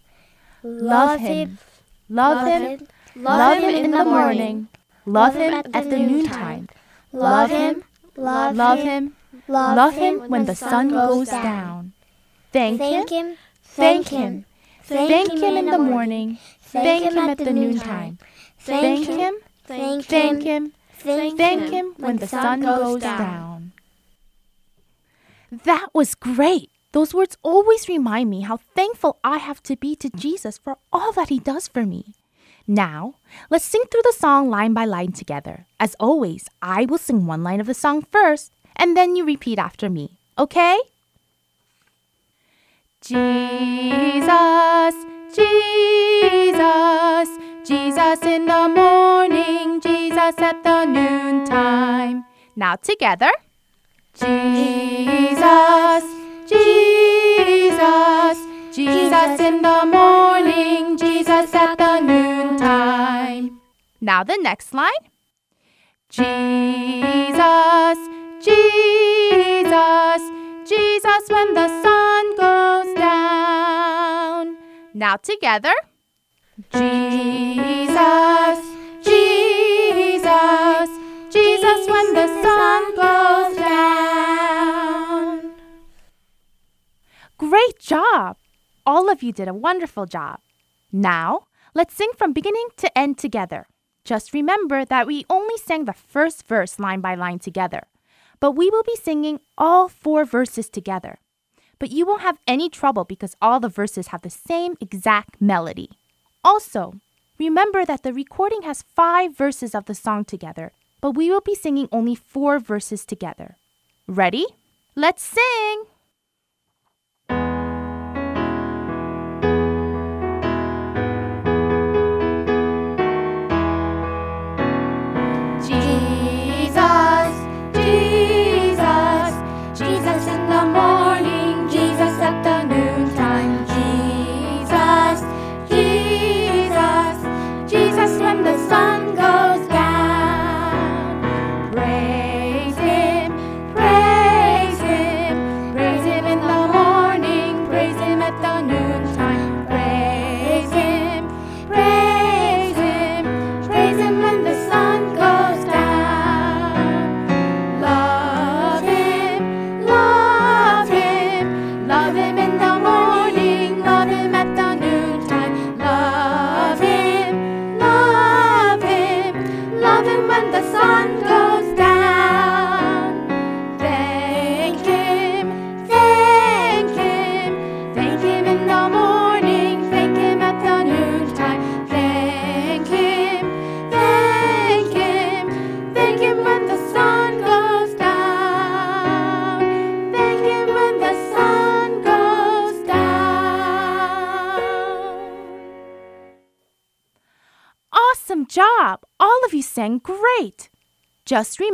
Love 0.62 1.20
Him, 1.20 1.58
love 2.08 2.46
Him, 2.46 2.86
love 3.16 3.58
Him 3.58 3.74
in 3.74 3.90
the 3.90 4.04
morning, 4.04 4.68
love 5.06 5.34
Him 5.34 5.54
at 5.54 5.90
the 5.90 5.98
noontime, 5.98 6.68
love 7.12 7.50
Him, 7.50 7.82
love 8.16 8.78
Him, 8.78 9.14
love 9.48 9.94
Him 9.94 10.14
when 10.28 10.44
the 10.44 10.54
sun 10.54 10.90
goes 10.90 11.28
down. 11.28 11.92
Thank 12.52 12.80
Him, 13.10 13.36
thank 13.64 14.08
Him, 14.08 14.44
thank 14.82 15.32
Him 15.32 15.56
in 15.56 15.66
the 15.66 15.78
morning, 15.78 16.38
thank 16.60 17.04
Him 17.04 17.18
at 17.18 17.38
the 17.38 17.52
noontime, 17.52 18.18
thank 18.58 19.06
Him, 19.06 19.34
thank 19.64 20.06
Him, 20.06 20.72
thank 20.92 21.70
Him 21.70 21.94
when 21.96 22.18
the 22.18 22.28
sun 22.28 22.60
goes 22.60 23.02
down. 23.02 23.72
That 25.50 25.88
was 25.92 26.14
great. 26.14 26.70
Those 26.92 27.14
words 27.14 27.36
always 27.42 27.88
remind 27.88 28.28
me 28.28 28.42
how 28.42 28.58
thankful 28.76 29.18
I 29.24 29.38
have 29.38 29.62
to 29.64 29.76
be 29.76 29.96
to 29.96 30.10
Jesus 30.10 30.58
for 30.58 30.76
all 30.92 31.12
that 31.12 31.30
He 31.30 31.38
does 31.38 31.66
for 31.66 31.86
me. 31.86 32.14
Now, 32.66 33.14
let's 33.50 33.64
sing 33.64 33.82
through 33.90 34.02
the 34.04 34.12
song 34.16 34.50
line 34.50 34.74
by 34.74 34.84
line 34.84 35.12
together. 35.12 35.66
As 35.80 35.96
always, 35.98 36.48
I 36.60 36.84
will 36.84 36.98
sing 36.98 37.26
one 37.26 37.42
line 37.42 37.60
of 37.60 37.66
the 37.66 37.74
song 37.74 38.02
first, 38.12 38.52
and 38.76 38.96
then 38.96 39.16
you 39.16 39.24
repeat 39.24 39.58
after 39.58 39.90
me, 39.90 40.18
okay? 40.38 40.78
Jesus, 43.00 44.94
Jesus, 45.34 47.28
Jesus 47.64 48.22
in 48.22 48.46
the 48.46 48.68
morning, 48.68 49.80
Jesus 49.80 50.38
at 50.38 50.62
the 50.62 50.84
noontime. 50.84 52.24
Now 52.54 52.76
together. 52.76 53.32
Jesus, 54.14 56.04
Jesus, 56.52 58.38
Jesus 58.74 59.40
in 59.40 59.62
the 59.62 59.84
morning, 59.86 60.96
Jesus 60.96 61.54
at 61.54 61.76
the 61.78 62.00
noontime. 62.00 63.60
Now 64.00 64.24
the 64.24 64.38
next 64.40 64.74
line. 64.74 64.90
Jesus, 66.10 67.98
Jesus, 68.44 70.22
Jesus 70.68 71.22
when 71.28 71.54
the 71.54 71.68
sun 71.82 72.36
goes 72.36 72.94
down. 72.98 74.56
Now 74.94 75.16
together. 75.16 75.74
Jesus, 76.72 78.60
Jesus, 79.02 80.90
Jesus 81.30 81.88
when 81.88 82.14
the 82.14 82.26
sun 82.42 82.94
goes 82.96 83.56
down. 83.56 83.81
Great 87.50 87.80
job! 87.80 88.36
All 88.86 89.10
of 89.10 89.20
you 89.20 89.32
did 89.32 89.48
a 89.48 89.52
wonderful 89.52 90.06
job. 90.06 90.38
Now, 90.92 91.46
let's 91.74 91.92
sing 91.92 92.12
from 92.16 92.32
beginning 92.32 92.68
to 92.76 92.96
end 92.96 93.18
together. 93.18 93.66
Just 94.04 94.32
remember 94.32 94.84
that 94.84 95.08
we 95.08 95.26
only 95.28 95.56
sang 95.56 95.84
the 95.84 95.92
first 95.92 96.46
verse 96.46 96.78
line 96.78 97.00
by 97.00 97.16
line 97.16 97.40
together, 97.40 97.88
but 98.38 98.52
we 98.52 98.70
will 98.70 98.84
be 98.84 98.94
singing 98.94 99.40
all 99.58 99.88
four 99.88 100.24
verses 100.24 100.68
together. 100.70 101.18
But 101.80 101.90
you 101.90 102.06
won't 102.06 102.22
have 102.22 102.38
any 102.46 102.70
trouble 102.70 103.04
because 103.04 103.34
all 103.42 103.58
the 103.58 103.68
verses 103.68 104.08
have 104.08 104.22
the 104.22 104.30
same 104.30 104.76
exact 104.80 105.40
melody. 105.40 105.90
Also, 106.44 107.00
remember 107.40 107.84
that 107.84 108.04
the 108.04 108.12
recording 108.12 108.62
has 108.62 108.84
five 108.94 109.36
verses 109.36 109.74
of 109.74 109.86
the 109.86 109.96
song 109.96 110.24
together, 110.24 110.70
but 111.00 111.16
we 111.16 111.28
will 111.28 111.40
be 111.40 111.56
singing 111.56 111.88
only 111.90 112.14
four 112.14 112.60
verses 112.60 113.04
together. 113.04 113.56
Ready? 114.06 114.46
Let's 114.94 115.24
sing! 115.24 115.86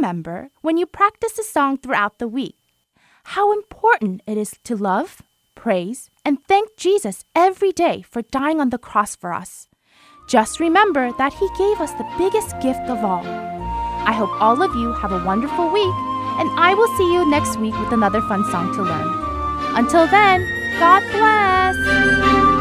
Remember 0.08 0.48
when 0.62 0.78
you 0.78 0.86
practice 0.86 1.38
a 1.38 1.42
song 1.42 1.76
throughout 1.76 2.18
the 2.18 2.28
week 2.28 2.56
how 3.36 3.52
important 3.52 4.22
it 4.26 4.38
is 4.38 4.56
to 4.64 4.74
love, 4.74 5.20
praise, 5.54 6.08
and 6.24 6.38
thank 6.48 6.78
Jesus 6.78 7.26
every 7.34 7.72
day 7.72 8.00
for 8.00 8.22
dying 8.22 8.58
on 8.58 8.70
the 8.70 8.78
cross 8.78 9.14
for 9.14 9.34
us. 9.34 9.68
Just 10.26 10.60
remember 10.60 11.12
that 11.18 11.34
He 11.34 11.46
gave 11.58 11.78
us 11.78 11.92
the 11.92 12.08
biggest 12.16 12.58
gift 12.62 12.88
of 12.88 13.04
all. 13.04 13.26
I 14.08 14.12
hope 14.12 14.32
all 14.40 14.62
of 14.62 14.74
you 14.76 14.94
have 14.94 15.12
a 15.12 15.24
wonderful 15.26 15.68
week, 15.68 15.98
and 16.40 16.48
I 16.58 16.72
will 16.72 16.96
see 16.96 17.12
you 17.12 17.28
next 17.28 17.58
week 17.58 17.78
with 17.78 17.92
another 17.92 18.22
fun 18.22 18.44
song 18.50 18.72
to 18.76 18.82
learn. 18.82 19.76
Until 19.76 20.06
then, 20.06 20.40
God 20.80 21.02
bless! 21.12 22.57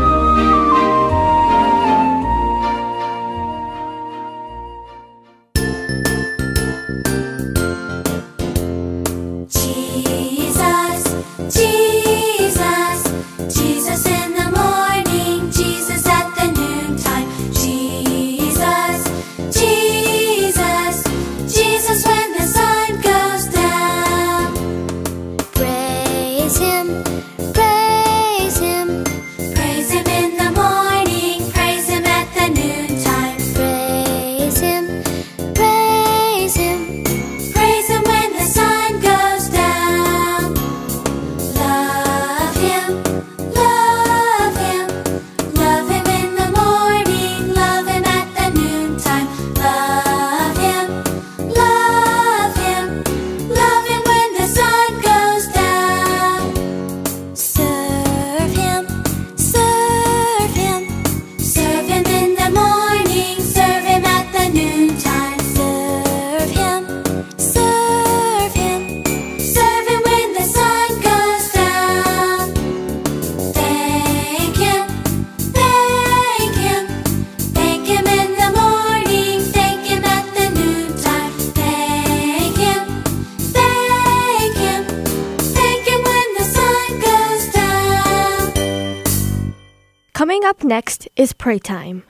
Pray 91.48 91.60
time. 91.60 92.04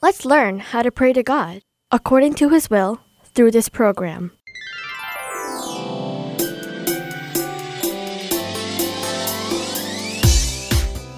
Let's 0.00 0.24
learn 0.24 0.60
how 0.60 0.82
to 0.82 0.92
pray 0.92 1.12
to 1.12 1.24
God 1.24 1.60
according 1.90 2.34
to 2.34 2.50
His 2.50 2.70
will 2.70 3.00
through 3.34 3.50
this 3.50 3.68
program. 3.68 4.30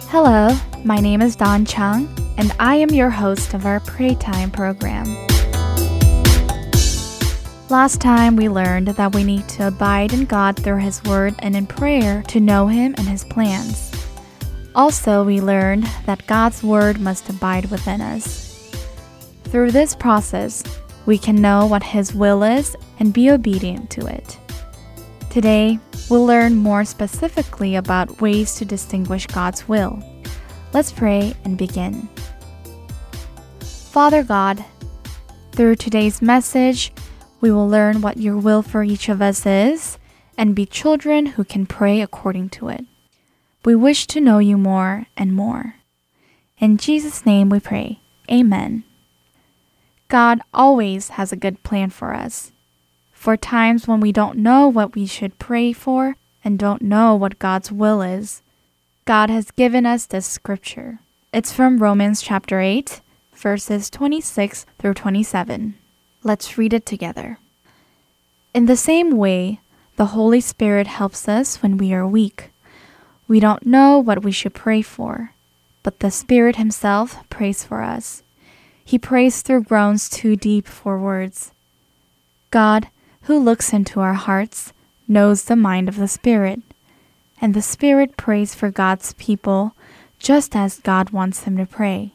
Hello, 0.08 0.56
my 0.82 0.96
name 0.96 1.20
is 1.20 1.36
Don 1.36 1.66
Chung, 1.66 2.08
and 2.38 2.56
I 2.58 2.76
am 2.76 2.88
your 2.88 3.10
host 3.10 3.52
of 3.52 3.66
our 3.66 3.80
Pray 3.80 4.14
Time 4.14 4.50
program. 4.50 5.04
Last 7.68 8.00
time 8.00 8.34
we 8.34 8.48
learned 8.48 8.88
that 8.88 9.14
we 9.14 9.24
need 9.24 9.46
to 9.50 9.66
abide 9.66 10.14
in 10.14 10.24
God 10.24 10.56
through 10.56 10.78
His 10.78 11.04
Word 11.04 11.34
and 11.40 11.54
in 11.54 11.66
prayer 11.66 12.22
to 12.28 12.40
know 12.40 12.66
Him 12.68 12.94
and 12.96 13.06
His 13.06 13.24
plans. 13.24 13.89
Also, 14.74 15.24
we 15.24 15.40
learned 15.40 15.84
that 16.06 16.26
God's 16.26 16.62
Word 16.62 17.00
must 17.00 17.28
abide 17.28 17.70
within 17.70 18.00
us. 18.00 18.70
Through 19.44 19.72
this 19.72 19.94
process, 19.94 20.62
we 21.06 21.18
can 21.18 21.36
know 21.36 21.66
what 21.66 21.82
His 21.82 22.14
will 22.14 22.42
is 22.42 22.76
and 23.00 23.12
be 23.12 23.30
obedient 23.30 23.90
to 23.90 24.06
it. 24.06 24.38
Today, 25.28 25.78
we'll 26.08 26.24
learn 26.24 26.56
more 26.56 26.84
specifically 26.84 27.76
about 27.76 28.20
ways 28.20 28.54
to 28.56 28.64
distinguish 28.64 29.26
God's 29.26 29.68
will. 29.68 30.02
Let's 30.72 30.92
pray 30.92 31.34
and 31.44 31.58
begin. 31.58 32.08
Father 33.60 34.22
God, 34.22 34.64
through 35.52 35.76
today's 35.76 36.22
message, 36.22 36.92
we 37.40 37.50
will 37.50 37.68
learn 37.68 38.02
what 38.02 38.18
your 38.18 38.36
will 38.36 38.62
for 38.62 38.84
each 38.84 39.08
of 39.08 39.20
us 39.20 39.44
is 39.46 39.98
and 40.38 40.54
be 40.54 40.64
children 40.64 41.26
who 41.26 41.44
can 41.44 41.66
pray 41.66 42.00
according 42.00 42.50
to 42.50 42.68
it. 42.68 42.84
We 43.64 43.74
wish 43.74 44.06
to 44.08 44.20
know 44.20 44.38
you 44.38 44.56
more 44.56 45.06
and 45.16 45.34
more. 45.34 45.74
In 46.58 46.78
Jesus' 46.78 47.26
name 47.26 47.50
we 47.50 47.60
pray. 47.60 48.00
Amen. 48.30 48.84
God 50.08 50.40
always 50.52 51.10
has 51.10 51.30
a 51.30 51.36
good 51.36 51.62
plan 51.62 51.90
for 51.90 52.14
us. 52.14 52.52
For 53.12 53.36
times 53.36 53.86
when 53.86 54.00
we 54.00 54.12
don't 54.12 54.38
know 54.38 54.66
what 54.66 54.94
we 54.94 55.04
should 55.04 55.38
pray 55.38 55.72
for 55.72 56.16
and 56.42 56.58
don't 56.58 56.80
know 56.82 57.14
what 57.14 57.38
God's 57.38 57.70
will 57.70 58.00
is, 58.00 58.42
God 59.04 59.28
has 59.28 59.50
given 59.50 59.84
us 59.84 60.06
this 60.06 60.26
scripture. 60.26 61.00
It's 61.32 61.52
from 61.52 61.82
Romans 61.82 62.22
chapter 62.22 62.60
8, 62.60 63.02
verses 63.34 63.90
26 63.90 64.66
through 64.78 64.94
27. 64.94 65.74
Let's 66.22 66.56
read 66.56 66.72
it 66.72 66.86
together. 66.86 67.38
In 68.54 68.66
the 68.66 68.76
same 68.76 69.16
way, 69.16 69.60
the 69.96 70.06
Holy 70.06 70.40
Spirit 70.40 70.86
helps 70.86 71.28
us 71.28 71.62
when 71.62 71.76
we 71.76 71.92
are 71.92 72.06
weak. 72.06 72.49
We 73.30 73.38
don't 73.38 73.64
know 73.64 73.96
what 73.96 74.24
we 74.24 74.32
should 74.32 74.54
pray 74.54 74.82
for, 74.82 75.34
but 75.84 76.00
the 76.00 76.10
Spirit 76.10 76.56
Himself 76.56 77.18
prays 77.30 77.62
for 77.62 77.80
us. 77.80 78.24
He 78.84 78.98
prays 78.98 79.42
through 79.42 79.70
groans 79.70 80.08
too 80.08 80.34
deep 80.34 80.66
for 80.66 80.98
words. 80.98 81.52
God, 82.50 82.88
who 83.22 83.38
looks 83.38 83.72
into 83.72 84.00
our 84.00 84.14
hearts, 84.14 84.72
knows 85.06 85.44
the 85.44 85.54
mind 85.54 85.88
of 85.88 85.94
the 85.94 86.08
Spirit, 86.08 86.60
and 87.40 87.54
the 87.54 87.62
Spirit 87.62 88.16
prays 88.16 88.56
for 88.56 88.68
God's 88.68 89.12
people 89.12 89.76
just 90.18 90.56
as 90.56 90.80
God 90.80 91.10
wants 91.10 91.38
them 91.38 91.56
to 91.56 91.66
pray. 91.66 92.10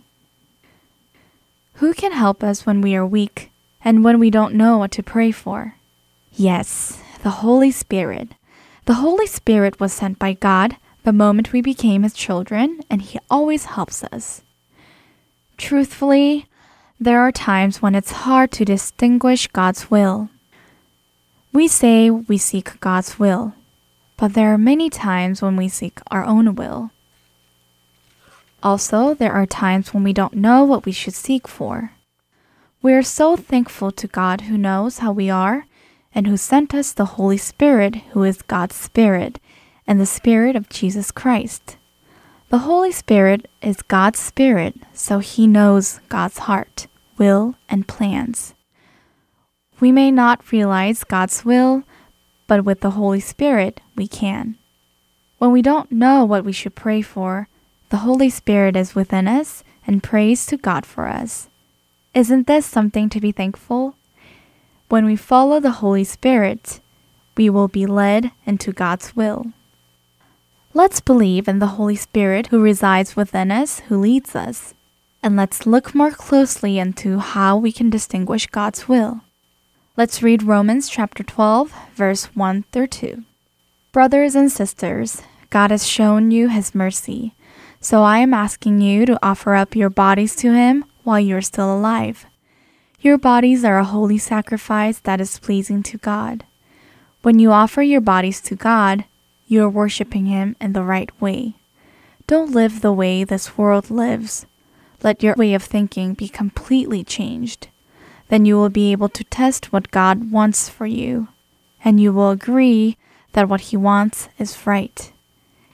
Who 1.75 1.93
can 1.93 2.11
help 2.11 2.43
us 2.43 2.65
when 2.65 2.81
we 2.81 2.93
are 2.93 3.07
weak 3.07 3.51
and 3.85 4.03
when 4.03 4.19
we 4.19 4.29
don't 4.29 4.53
know 4.53 4.79
what 4.79 4.91
to 4.91 5.01
pray 5.01 5.31
for? 5.31 5.75
Yes, 6.33 7.01
the 7.23 7.39
Holy 7.39 7.71
Spirit. 7.71 8.33
The 8.83 8.95
Holy 8.95 9.27
Spirit 9.27 9.79
was 9.79 9.93
sent 9.93 10.19
by 10.19 10.33
God 10.33 10.75
the 11.05 11.13
moment 11.13 11.53
we 11.53 11.61
became 11.61 12.03
His 12.03 12.13
children, 12.13 12.81
and 12.89 13.01
He 13.01 13.19
always 13.29 13.65
helps 13.65 14.03
us. 14.03 14.41
Truthfully, 15.57 16.47
there 16.99 17.19
are 17.19 17.31
times 17.31 17.81
when 17.81 17.93
it's 17.95 18.25
hard 18.25 18.51
to 18.53 18.65
distinguish 18.65 19.47
God's 19.47 19.89
will. 19.91 20.29
We 21.53 21.67
say 21.67 22.09
we 22.09 22.37
seek 22.37 22.79
God's 22.79 23.19
will, 23.19 23.53
but 24.17 24.33
there 24.33 24.51
are 24.51 24.57
many 24.57 24.89
times 24.89 25.41
when 25.41 25.55
we 25.55 25.69
seek 25.69 25.99
our 26.09 26.25
own 26.25 26.55
will. 26.55 26.89
Also, 28.63 29.13
there 29.13 29.31
are 29.31 29.45
times 29.45 29.93
when 29.93 30.03
we 30.03 30.11
don't 30.11 30.33
know 30.33 30.63
what 30.63 30.85
we 30.85 30.91
should 30.91 31.13
seek 31.13 31.47
for. 31.47 31.91
We 32.81 32.93
are 32.93 33.03
so 33.03 33.35
thankful 33.35 33.91
to 33.91 34.07
God 34.07 34.41
who 34.41 34.57
knows 34.57 34.99
how 34.99 35.11
we 35.11 35.29
are 35.29 35.67
and 36.15 36.25
who 36.25 36.35
sent 36.35 36.73
us 36.73 36.91
the 36.91 37.13
Holy 37.17 37.37
Spirit, 37.37 37.95
who 38.13 38.23
is 38.23 38.41
God's 38.41 38.75
Spirit, 38.75 39.39
and 39.87 39.99
the 39.99 40.05
Spirit 40.05 40.55
of 40.55 40.69
Jesus 40.69 41.11
Christ. 41.11 41.77
The 42.49 42.59
Holy 42.59 42.91
Spirit 42.91 43.49
is 43.61 43.81
God's 43.81 44.19
Spirit, 44.19 44.75
so 44.93 45.19
He 45.19 45.47
knows 45.47 45.99
God's 46.09 46.39
heart, 46.39 46.87
will, 47.17 47.55
and 47.67 47.87
plans. 47.87 48.53
We 49.79 49.91
may 49.91 50.11
not 50.11 50.51
realize 50.51 51.03
God's 51.03 51.43
will, 51.43 51.83
but 52.47 52.63
with 52.63 52.81
the 52.81 52.91
Holy 52.91 53.19
Spirit, 53.19 53.81
we 53.95 54.07
can. 54.07 54.57
When 55.37 55.51
we 55.51 55.61
don't 55.61 55.91
know 55.91 56.23
what 56.23 56.45
we 56.45 56.53
should 56.53 56.75
pray 56.75 57.01
for, 57.01 57.49
the 57.89 57.97
Holy 57.97 58.29
Spirit 58.29 58.75
is 58.75 58.95
within 58.95 59.27
us 59.27 59.63
and 59.85 60.01
prays 60.01 60.45
to 60.47 60.57
God 60.57 60.85
for 60.85 61.07
us. 61.07 61.49
Isn't 62.13 62.47
this 62.47 62.65
something 62.65 63.09
to 63.09 63.19
be 63.19 63.31
thankful? 63.31 63.95
When 64.87 65.05
we 65.05 65.15
follow 65.15 65.59
the 65.59 65.83
Holy 65.83 66.03
Spirit, 66.03 66.79
we 67.35 67.49
will 67.49 67.67
be 67.67 67.85
led 67.85 68.31
into 68.45 68.71
God's 68.71 69.15
will. 69.15 69.47
Let's 70.77 70.99
believe 70.99 71.47
in 71.47 71.59
the 71.59 71.77
Holy 71.79 71.95
Spirit 71.95 72.47
who 72.47 72.59
resides 72.59 73.15
within 73.15 73.49
us, 73.49 73.79
who 73.87 73.97
leads 73.97 74.35
us. 74.35 74.73
And 75.23 75.37
let's 75.37 75.65
look 75.65 75.95
more 75.95 76.11
closely 76.11 76.79
into 76.79 77.19
how 77.19 77.55
we 77.55 77.71
can 77.71 77.89
distinguish 77.89 78.47
God's 78.47 78.85
will. 78.85 79.21
Let's 79.95 80.21
read 80.21 80.43
Romans 80.43 80.89
chapter 80.89 81.23
12, 81.23 81.73
verse 81.95 82.25
1 82.35 82.65
through 82.73 82.87
2. 82.87 83.23
Brothers 83.93 84.35
and 84.35 84.51
sisters, 84.51 85.21
God 85.49 85.71
has 85.71 85.87
shown 85.87 86.29
you 86.29 86.49
his 86.49 86.75
mercy. 86.75 87.33
So 87.79 88.03
I 88.03 88.17
am 88.17 88.33
asking 88.33 88.81
you 88.81 89.05
to 89.05 89.25
offer 89.25 89.55
up 89.55 89.77
your 89.77 89.89
bodies 89.89 90.35
to 90.35 90.51
him 90.51 90.83
while 91.05 91.21
you 91.21 91.37
are 91.37 91.41
still 91.41 91.73
alive. 91.73 92.25
Your 92.99 93.17
bodies 93.17 93.63
are 93.63 93.79
a 93.79 93.85
holy 93.85 94.17
sacrifice 94.17 94.99
that 94.99 95.21
is 95.21 95.39
pleasing 95.39 95.83
to 95.83 95.97
God. 95.97 96.43
When 97.21 97.39
you 97.39 97.53
offer 97.53 97.81
your 97.81 98.01
bodies 98.01 98.41
to 98.41 98.55
God, 98.55 99.05
you 99.47 99.63
are 99.63 99.69
worshiping 99.69 100.25
Him 100.25 100.55
in 100.59 100.73
the 100.73 100.83
right 100.83 101.09
way. 101.21 101.53
Don't 102.27 102.51
live 102.51 102.81
the 102.81 102.93
way 102.93 103.23
this 103.23 103.57
world 103.57 103.89
lives. 103.89 104.45
Let 105.03 105.21
your 105.21 105.35
way 105.35 105.53
of 105.53 105.63
thinking 105.63 106.13
be 106.13 106.27
completely 106.27 107.03
changed. 107.03 107.67
Then 108.29 108.45
you 108.45 108.55
will 108.55 108.69
be 108.69 108.91
able 108.91 109.09
to 109.09 109.23
test 109.25 109.71
what 109.71 109.91
God 109.91 110.31
wants 110.31 110.67
for 110.67 110.87
you, 110.87 111.27
and 111.83 111.99
you 111.99 112.11
will 112.11 112.31
agree 112.31 112.97
that 113.33 113.47
what 113.47 113.61
He 113.61 113.77
wants 113.77 114.29
is 114.39 114.65
right. 114.65 115.11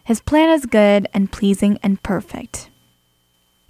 His 0.04 0.20
plan 0.20 0.50
is 0.50 0.66
good 0.66 1.08
and 1.14 1.32
pleasing 1.32 1.80
and 1.82 2.04
perfect. 2.04 2.70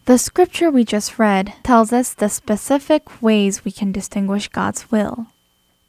The 0.06 0.18
scripture 0.18 0.72
we 0.72 0.84
just 0.84 1.20
read 1.20 1.54
tells 1.62 1.94
us 1.94 2.16
the 2.16 2.28
specific 2.28 3.22
ways 3.22 3.64
we 3.64 3.72
can 3.72 3.92
distinguish 3.92 4.48
God's 4.48 4.90
will. 4.90 5.28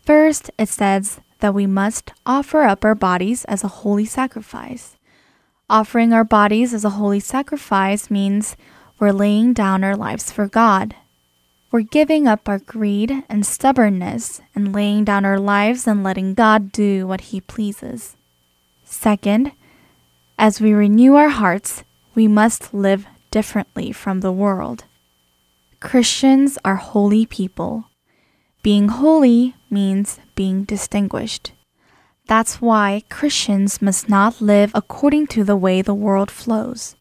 First, 0.05 0.51
it 0.59 0.69
says 0.69 1.21
that 1.43 1.53
we 1.53 1.67
must 1.67 2.13
offer 2.25 2.63
up 2.63 2.85
our 2.85 2.95
bodies 2.95 3.45
as 3.47 3.65
a 3.65 3.83
holy 3.83 4.05
sacrifice. 4.05 4.97
Offering 5.69 6.13
our 6.13 6.23
bodies 6.23 6.73
as 6.73 6.85
a 6.85 6.91
holy 6.91 7.19
sacrifice 7.19 8.13
means 8.13 8.57
we're 9.01 9.11
laying 9.11 9.53
down 9.53 9.83
our 9.83 9.97
lives 9.97 10.31
for 10.31 10.47
God. 10.47 10.95
We're 11.73 11.81
giving 11.81 12.29
up 12.29 12.49
our 12.49 12.61
greed 12.61 13.25
and 13.29 13.45
stubbornness 13.45 14.41
and 14.55 14.73
laying 14.73 15.05
down 15.05 15.25
our 15.25 15.41
lives 15.41 15.89
and 15.89 16.05
letting 16.05 16.35
God 16.35 16.71
do 16.71 17.09
what 17.09 17.33
He 17.33 17.41
pleases. 17.41 18.15
Second, 18.85 19.51
as 20.39 20.61
we 20.61 20.73
renew 20.73 21.15
our 21.17 21.31
hearts, 21.31 21.83
we 22.15 22.29
must 22.29 22.73
live 22.73 23.05
differently 23.33 23.91
from 23.91 24.21
the 24.21 24.31
world. 24.31 24.85
Christians 25.81 26.57
are 26.65 26.77
holy 26.77 27.27
people. 27.27 27.87
Being 28.63 28.89
holy 28.89 29.57
means 29.71 30.21
being 30.37 30.63
distinguished. 30.63 31.53
That's 32.29 32.61
why 32.61 33.03
Christians 33.11 33.83
must 33.83 34.09
not 34.09 34.41
live 34.41 34.71
according 34.73 35.27
to 35.29 35.43
the 35.43 35.57
way 35.57 35.83
the 35.83 35.95
world 35.95 36.31
flows. 36.31 36.95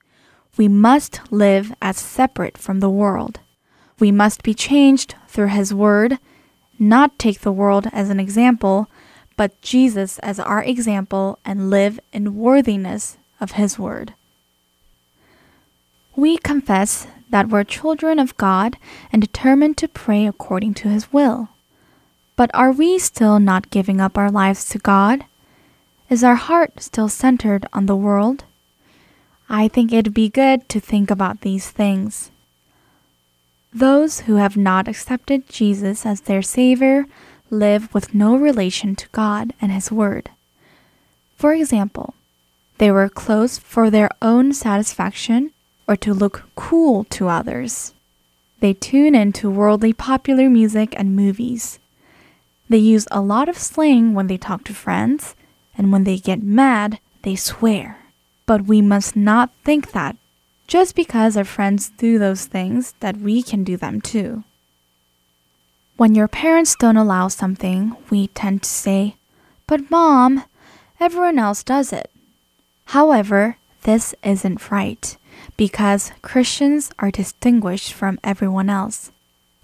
We 0.57 0.67
must 0.67 1.21
live 1.31 1.71
as 1.79 1.97
separate 1.97 2.57
from 2.57 2.79
the 2.79 2.89
world. 2.89 3.41
We 3.99 4.11
must 4.11 4.41
be 4.41 4.55
changed 4.55 5.13
through 5.27 5.49
His 5.49 5.71
Word, 5.71 6.17
not 6.79 7.19
take 7.19 7.41
the 7.41 7.51
world 7.51 7.87
as 7.93 8.09
an 8.09 8.19
example, 8.19 8.89
but 9.37 9.61
Jesus 9.61 10.17
as 10.19 10.39
our 10.39 10.63
example 10.63 11.37
and 11.45 11.69
live 11.69 11.99
in 12.11 12.35
worthiness 12.35 13.17
of 13.39 13.51
His 13.51 13.77
Word. 13.77 14.15
We 16.15 16.37
confess 16.39 17.05
that 17.31 17.49
we're 17.49 17.63
children 17.63 18.19
of 18.19 18.37
God 18.37 18.77
and 19.11 19.21
determined 19.21 19.77
to 19.77 19.87
pray 19.87 20.27
according 20.27 20.75
to 20.75 20.89
His 20.89 21.11
will. 21.11 21.49
But 22.35 22.51
are 22.53 22.71
we 22.71 22.99
still 22.99 23.39
not 23.39 23.71
giving 23.71 23.99
up 23.99 24.17
our 24.17 24.31
lives 24.31 24.65
to 24.69 24.77
God? 24.77 25.25
Is 26.09 26.23
our 26.23 26.35
heart 26.35 26.81
still 26.81 27.09
centered 27.09 27.65
on 27.73 27.85
the 27.85 27.95
world? 27.95 28.43
I 29.49 29.67
think 29.67 29.91
it'd 29.91 30.13
be 30.13 30.29
good 30.29 30.69
to 30.69 30.79
think 30.79 31.11
about 31.11 31.41
these 31.41 31.69
things. 31.69 32.31
Those 33.73 34.21
who 34.21 34.35
have 34.35 34.57
not 34.57 34.87
accepted 34.87 35.47
Jesus 35.47 36.05
as 36.05 36.21
their 36.21 36.41
Savior 36.41 37.05
live 37.49 37.93
with 37.93 38.13
no 38.13 38.35
relation 38.35 38.95
to 38.95 39.07
God 39.11 39.53
and 39.61 39.71
His 39.71 39.91
Word. 39.91 40.29
For 41.37 41.53
example, 41.53 42.13
they 42.77 42.91
were 42.91 43.09
clothes 43.09 43.57
for 43.59 43.89
their 43.89 44.09
own 44.21 44.53
satisfaction 44.53 45.51
or 45.91 45.97
to 45.97 46.13
look 46.13 46.43
cool 46.55 47.03
to 47.03 47.27
others. 47.27 47.93
They 48.61 48.73
tune 48.73 49.13
into 49.13 49.49
worldly 49.51 49.91
popular 49.91 50.49
music 50.49 50.95
and 50.97 51.17
movies. 51.17 51.79
They 52.69 52.77
use 52.77 53.09
a 53.11 53.19
lot 53.19 53.49
of 53.49 53.57
slang 53.57 54.13
when 54.13 54.27
they 54.27 54.37
talk 54.37 54.63
to 54.65 54.73
friends, 54.73 55.35
and 55.77 55.91
when 55.91 56.05
they 56.05 56.17
get 56.17 56.41
mad, 56.41 56.99
they 57.23 57.35
swear. 57.35 57.97
But 58.45 58.67
we 58.67 58.81
must 58.81 59.17
not 59.17 59.49
think 59.65 59.91
that 59.91 60.15
just 60.65 60.95
because 60.95 61.35
our 61.35 61.43
friends 61.43 61.91
do 61.97 62.17
those 62.17 62.45
things 62.45 62.93
that 63.01 63.17
we 63.17 63.43
can 63.43 63.65
do 63.65 63.75
them 63.75 63.99
too. 63.99 64.45
When 65.97 66.15
your 66.15 66.29
parents 66.29 66.77
don't 66.79 66.95
allow 66.95 67.27
something, 67.27 67.97
we 68.09 68.27
tend 68.27 68.63
to 68.63 68.69
say, 68.69 69.15
But 69.67 69.91
mom, 69.91 70.45
everyone 71.01 71.37
else 71.37 71.65
does 71.65 71.91
it. 71.91 72.09
However, 72.95 73.57
this 73.83 74.15
isn't 74.23 74.71
right 74.71 75.17
because 75.61 76.11
Christians 76.23 76.89
are 76.97 77.11
distinguished 77.11 77.93
from 77.93 78.17
everyone 78.23 78.67
else. 78.67 79.11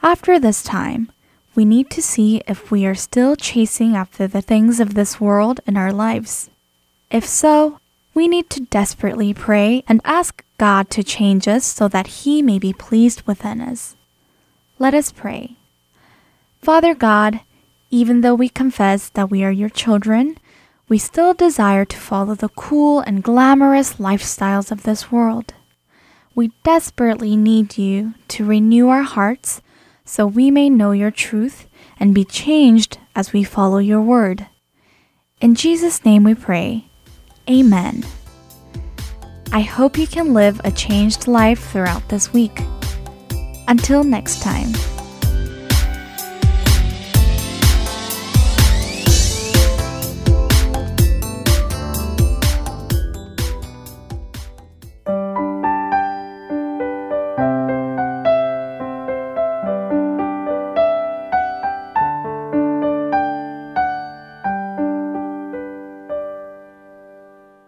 After 0.04 0.38
this 0.38 0.62
time, 0.62 1.12
we 1.56 1.66
need 1.66 1.90
to 1.90 2.04
see 2.04 2.44
if 2.48 2.70
we 2.70 2.86
are 2.86 2.94
still 2.94 3.36
chasing 3.36 3.96
after 3.96 4.28
the 4.28 4.44
things 4.44 4.80
of 4.80 4.94
this 4.94 5.20
world 5.20 5.60
in 5.66 5.76
our 5.76 5.92
lives. 5.92 6.52
If 7.10 7.26
so, 7.26 7.80
We 8.18 8.28
need 8.28 8.50
to 8.50 8.62
desperately 8.62 9.32
pray 9.32 9.84
and 9.88 10.02
ask 10.04 10.44
God 10.58 10.90
to 10.90 11.04
change 11.04 11.48
us 11.48 11.64
so 11.64 11.88
that 11.90 12.26
He 12.26 12.42
may 12.42 12.58
be 12.58 12.74
pleased 12.74 13.22
within 13.28 13.62
us. 13.62 13.96
Let 14.80 14.96
us 14.96 15.12
pray. 15.12 15.54
Father 16.60 16.96
God, 16.96 17.42
even 17.92 18.22
though 18.22 18.34
we 18.34 18.50
confess 18.50 19.10
that 19.10 19.30
we 19.30 19.44
are 19.44 19.52
your 19.52 19.70
children, 19.70 20.36
we 20.90 20.98
still 20.98 21.36
desire 21.36 21.86
to 21.86 21.98
follow 21.98 22.34
the 22.34 22.50
cool 22.50 23.02
and 23.02 23.22
glamorous 23.22 23.98
lifestyles 24.02 24.72
of 24.72 24.82
this 24.82 25.12
world. 25.12 25.54
We 26.38 26.52
desperately 26.62 27.36
need 27.36 27.80
you 27.80 28.14
to 28.28 28.46
renew 28.46 28.90
our 28.90 29.02
hearts 29.02 29.60
so 30.06 30.28
we 30.28 30.52
may 30.52 30.70
know 30.70 30.92
your 30.92 31.10
truth 31.10 31.66
and 32.00 32.14
be 32.14 32.24
changed 32.24 33.00
as 33.16 33.34
we 33.34 33.44
follow 33.44 33.80
your 33.80 34.02
word. 34.02 34.46
In 35.42 35.56
Jesus' 35.56 36.06
name 36.06 36.24
we 36.24 36.36
pray. 36.36 36.86
Amen. 37.50 38.06
I 39.52 39.62
hope 39.62 39.98
you 39.98 40.06
can 40.06 40.36
live 40.36 40.62
a 40.64 40.70
changed 40.70 41.28
life 41.28 41.72
throughout 41.72 42.08
this 42.08 42.32
week. 42.32 42.62
Until 43.68 44.04
next 44.04 44.44
time. 44.44 44.74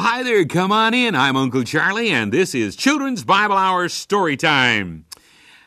hi 0.00 0.22
there. 0.22 0.46
Come 0.46 0.72
on 0.72 0.94
in. 0.94 1.14
I'm 1.14 1.36
Uncle 1.36 1.62
Charlie, 1.62 2.08
and 2.08 2.32
this 2.32 2.54
is 2.54 2.74
Children's 2.74 3.22
Bible 3.22 3.56
Hour 3.56 3.90
Story 3.90 4.34
Time. 4.34 5.04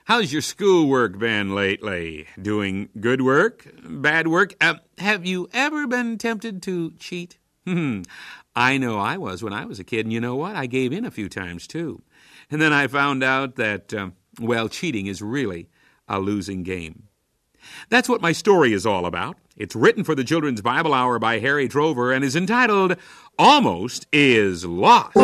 How's 0.05 0.33
your 0.33 0.41
schoolwork 0.41 1.19
been 1.19 1.53
lately? 1.53 2.25
Doing 2.41 2.89
good 2.99 3.21
work? 3.21 3.67
Bad 3.83 4.27
work? 4.27 4.55
Uh, 4.59 4.75
have 4.97 5.23
you 5.23 5.49
ever 5.53 5.85
been 5.85 6.17
tempted 6.17 6.63
to 6.63 6.91
cheat? 6.93 7.37
Hmm. 7.65 8.01
I 8.57 8.77
know 8.77 8.99
I 8.99 9.15
was 9.15 9.41
when 9.41 9.53
I 9.53 9.63
was 9.63 9.79
a 9.79 9.85
kid, 9.85 10.05
and 10.05 10.11
you 10.11 10.19
know 10.19 10.35
what? 10.35 10.55
I 10.57 10.65
gave 10.65 10.91
in 10.91 11.05
a 11.05 11.11
few 11.11 11.29
times 11.29 11.65
too. 11.65 12.01
And 12.51 12.61
then 12.61 12.73
I 12.73 12.87
found 12.87 13.23
out 13.23 13.55
that, 13.55 13.93
um, 13.93 14.15
well, 14.41 14.67
cheating 14.67 15.07
is 15.07 15.21
really 15.21 15.69
a 16.09 16.19
losing 16.19 16.63
game. 16.63 17.07
That's 17.89 18.09
what 18.09 18.21
my 18.21 18.31
story 18.31 18.73
is 18.73 18.85
all 18.85 19.05
about. 19.05 19.37
It's 19.55 19.75
written 19.75 20.03
for 20.03 20.15
the 20.15 20.23
Children's 20.23 20.61
Bible 20.61 20.93
Hour 20.93 21.19
by 21.19 21.39
Harry 21.39 21.67
Trover 21.67 22.11
and 22.11 22.23
is 22.23 22.35
entitled 22.35 22.95
Almost 23.37 24.07
is 24.11 24.65
Lost. 24.65 25.15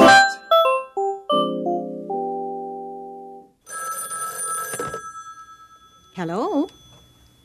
Hello? 6.15 6.67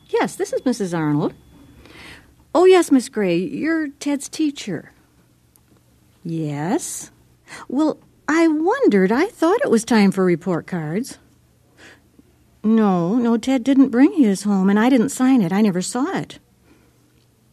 Yes, 0.09 0.35
this 0.35 0.53
is 0.53 0.61
Mrs. 0.61 0.97
Arnold. 0.97 1.33
Oh, 2.53 2.65
yes, 2.65 2.91
Miss 2.91 3.09
Gray, 3.09 3.37
you're 3.37 3.87
Ted's 3.87 4.29
teacher. 4.29 4.91
Yes? 6.23 7.11
Well, 7.67 7.99
I 8.27 8.47
wondered. 8.47 9.11
I 9.11 9.27
thought 9.27 9.61
it 9.63 9.71
was 9.71 9.83
time 9.85 10.11
for 10.11 10.25
report 10.25 10.67
cards. 10.67 11.19
No, 12.65 13.13
no, 13.13 13.37
Ted 13.37 13.63
didn't 13.63 13.89
bring 13.89 14.13
his 14.13 14.41
home, 14.41 14.71
and 14.71 14.79
I 14.79 14.89
didn't 14.89 15.09
sign 15.09 15.43
it. 15.43 15.53
I 15.53 15.61
never 15.61 15.83
saw 15.83 16.17
it. 16.17 16.39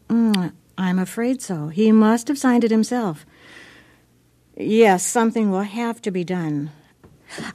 Mm, 0.09 0.55
I'm 0.79 0.99
afraid 0.99 1.43
so. 1.43 1.69
He 1.69 1.93
must 1.93 2.29
have 2.29 2.39
signed 2.39 2.65
it 2.65 2.71
himself. 2.71 3.27
Yes, 4.57 5.07
something 5.07 5.51
will 5.51 5.63
have 5.63 6.01
to 6.03 6.11
be 6.11 6.25
done. 6.25 6.71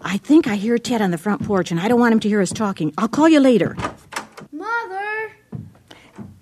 I 0.03 0.17
think 0.17 0.45
I 0.45 0.53
hear 0.53 0.77
Ted 0.77 1.01
on 1.01 1.09
the 1.09 1.17
front 1.17 1.47
porch, 1.47 1.71
and 1.71 1.79
I 1.79 1.87
don't 1.87 1.99
want 1.99 2.13
him 2.13 2.19
to 2.19 2.29
hear 2.29 2.41
us 2.41 2.51
talking. 2.51 2.93
I'll 2.95 3.07
call 3.07 3.27
you 3.27 3.39
later. 3.39 3.75
Mother! 4.51 5.31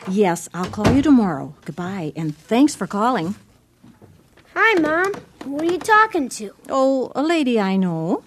Yes, 0.09 0.49
I'll 0.53 0.70
call 0.70 0.91
you 0.93 1.01
tomorrow. 1.01 1.55
Goodbye, 1.63 2.11
and 2.18 2.36
thanks 2.36 2.76
for 2.76 2.88
calling. 2.88 3.36
Hi, 4.53 4.82
Mom. 4.82 5.13
Who 5.45 5.59
are 5.59 5.63
you 5.63 5.78
talking 5.80 6.28
to? 6.28 6.51
Oh, 6.68 7.13
a 7.16 7.24
lady 7.24 7.57
I 7.57 7.78
know. 7.78 8.24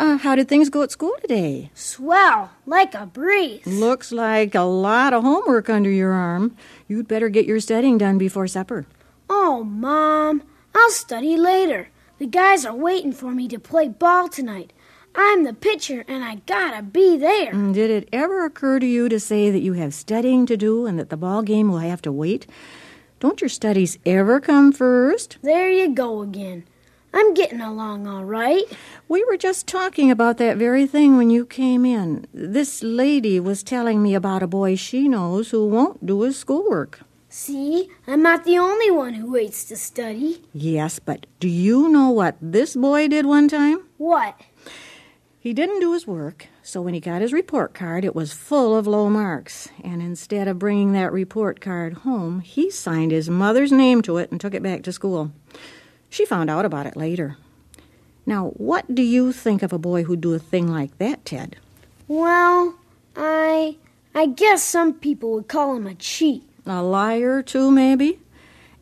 Uh, 0.00 0.16
how 0.16 0.34
did 0.34 0.48
things 0.48 0.70
go 0.70 0.82
at 0.82 0.90
school 0.90 1.14
today? 1.20 1.70
Swell, 1.74 2.50
like 2.64 2.94
a 2.94 3.04
breeze. 3.04 3.66
Looks 3.66 4.10
like 4.12 4.54
a 4.54 4.62
lot 4.62 5.12
of 5.12 5.22
homework 5.22 5.68
under 5.68 5.90
your 5.90 6.12
arm. 6.12 6.56
You'd 6.88 7.06
better 7.06 7.28
get 7.28 7.44
your 7.44 7.60
studying 7.60 7.98
done 7.98 8.16
before 8.16 8.46
supper. 8.48 8.86
Oh, 9.28 9.62
Mom, 9.62 10.42
I'll 10.74 10.90
study 10.90 11.36
later. 11.36 11.88
The 12.18 12.24
guys 12.26 12.64
are 12.64 12.74
waiting 12.74 13.12
for 13.12 13.32
me 13.32 13.46
to 13.48 13.58
play 13.58 13.88
ball 13.88 14.28
tonight. 14.30 14.72
I'm 15.14 15.44
the 15.44 15.52
pitcher, 15.52 16.04
and 16.08 16.24
I 16.24 16.36
gotta 16.46 16.82
be 16.82 17.18
there. 17.18 17.52
Mm, 17.52 17.74
Did 17.74 17.90
it 17.90 18.08
ever 18.10 18.46
occur 18.46 18.78
to 18.78 18.86
you 18.86 19.10
to 19.10 19.20
say 19.20 19.50
that 19.50 19.60
you 19.60 19.74
have 19.74 19.92
studying 19.92 20.46
to 20.46 20.56
do 20.56 20.86
and 20.86 20.98
that 20.98 21.10
the 21.10 21.16
ball 21.18 21.42
game 21.42 21.68
will 21.70 21.78
have 21.80 22.00
to 22.02 22.12
wait? 22.12 22.46
Don't 23.18 23.42
your 23.42 23.50
studies 23.50 23.98
ever 24.06 24.40
come 24.40 24.72
first? 24.72 25.36
There 25.42 25.68
you 25.70 25.90
go 25.94 26.22
again. 26.22 26.64
I'm 27.12 27.34
getting 27.34 27.60
along 27.60 28.06
all 28.06 28.24
right. 28.24 28.64
We 29.08 29.24
were 29.24 29.36
just 29.36 29.66
talking 29.66 30.10
about 30.10 30.38
that 30.38 30.56
very 30.56 30.86
thing 30.86 31.16
when 31.16 31.30
you 31.30 31.44
came 31.44 31.84
in. 31.84 32.26
This 32.32 32.82
lady 32.82 33.40
was 33.40 33.62
telling 33.62 34.02
me 34.02 34.14
about 34.14 34.42
a 34.42 34.46
boy 34.46 34.76
she 34.76 35.08
knows 35.08 35.50
who 35.50 35.66
won't 35.66 36.06
do 36.06 36.22
his 36.22 36.38
schoolwork. 36.38 37.00
See, 37.28 37.88
I'm 38.06 38.22
not 38.22 38.44
the 38.44 38.58
only 38.58 38.90
one 38.90 39.14
who 39.14 39.32
waits 39.32 39.64
to 39.66 39.76
study. 39.76 40.42
Yes, 40.52 40.98
but 40.98 41.26
do 41.38 41.48
you 41.48 41.88
know 41.88 42.10
what 42.10 42.36
this 42.40 42.74
boy 42.76 43.08
did 43.08 43.26
one 43.26 43.48
time? 43.48 43.86
What? 43.98 44.40
He 45.38 45.52
didn't 45.54 45.80
do 45.80 45.94
his 45.94 46.06
work, 46.06 46.48
so 46.62 46.82
when 46.82 46.92
he 46.92 47.00
got 47.00 47.22
his 47.22 47.32
report 47.32 47.72
card, 47.72 48.04
it 48.04 48.14
was 48.14 48.32
full 48.32 48.76
of 48.76 48.86
low 48.86 49.08
marks. 49.08 49.68
And 49.82 50.02
instead 50.02 50.48
of 50.48 50.58
bringing 50.58 50.92
that 50.92 51.12
report 51.12 51.60
card 51.60 51.94
home, 51.94 52.40
he 52.40 52.70
signed 52.70 53.10
his 53.10 53.30
mother's 53.30 53.72
name 53.72 54.02
to 54.02 54.18
it 54.18 54.30
and 54.30 54.40
took 54.40 54.54
it 54.54 54.62
back 54.62 54.82
to 54.82 54.92
school. 54.92 55.32
She 56.10 56.26
found 56.26 56.50
out 56.50 56.64
about 56.64 56.86
it 56.86 56.96
later. 56.96 57.36
Now, 58.26 58.48
what 58.56 58.94
do 58.94 59.02
you 59.02 59.32
think 59.32 59.62
of 59.62 59.72
a 59.72 59.78
boy 59.78 60.02
who'd 60.04 60.20
do 60.20 60.34
a 60.34 60.38
thing 60.38 60.68
like 60.68 60.96
that, 60.98 61.24
Ted? 61.24 61.56
Well, 62.08 62.74
I. 63.16 63.76
I 64.14 64.26
guess 64.26 64.62
some 64.62 64.94
people 64.94 65.30
would 65.32 65.48
call 65.48 65.76
him 65.76 65.86
a 65.86 65.94
cheat. 65.94 66.42
A 66.66 66.82
liar, 66.82 67.42
too, 67.42 67.70
maybe? 67.70 68.18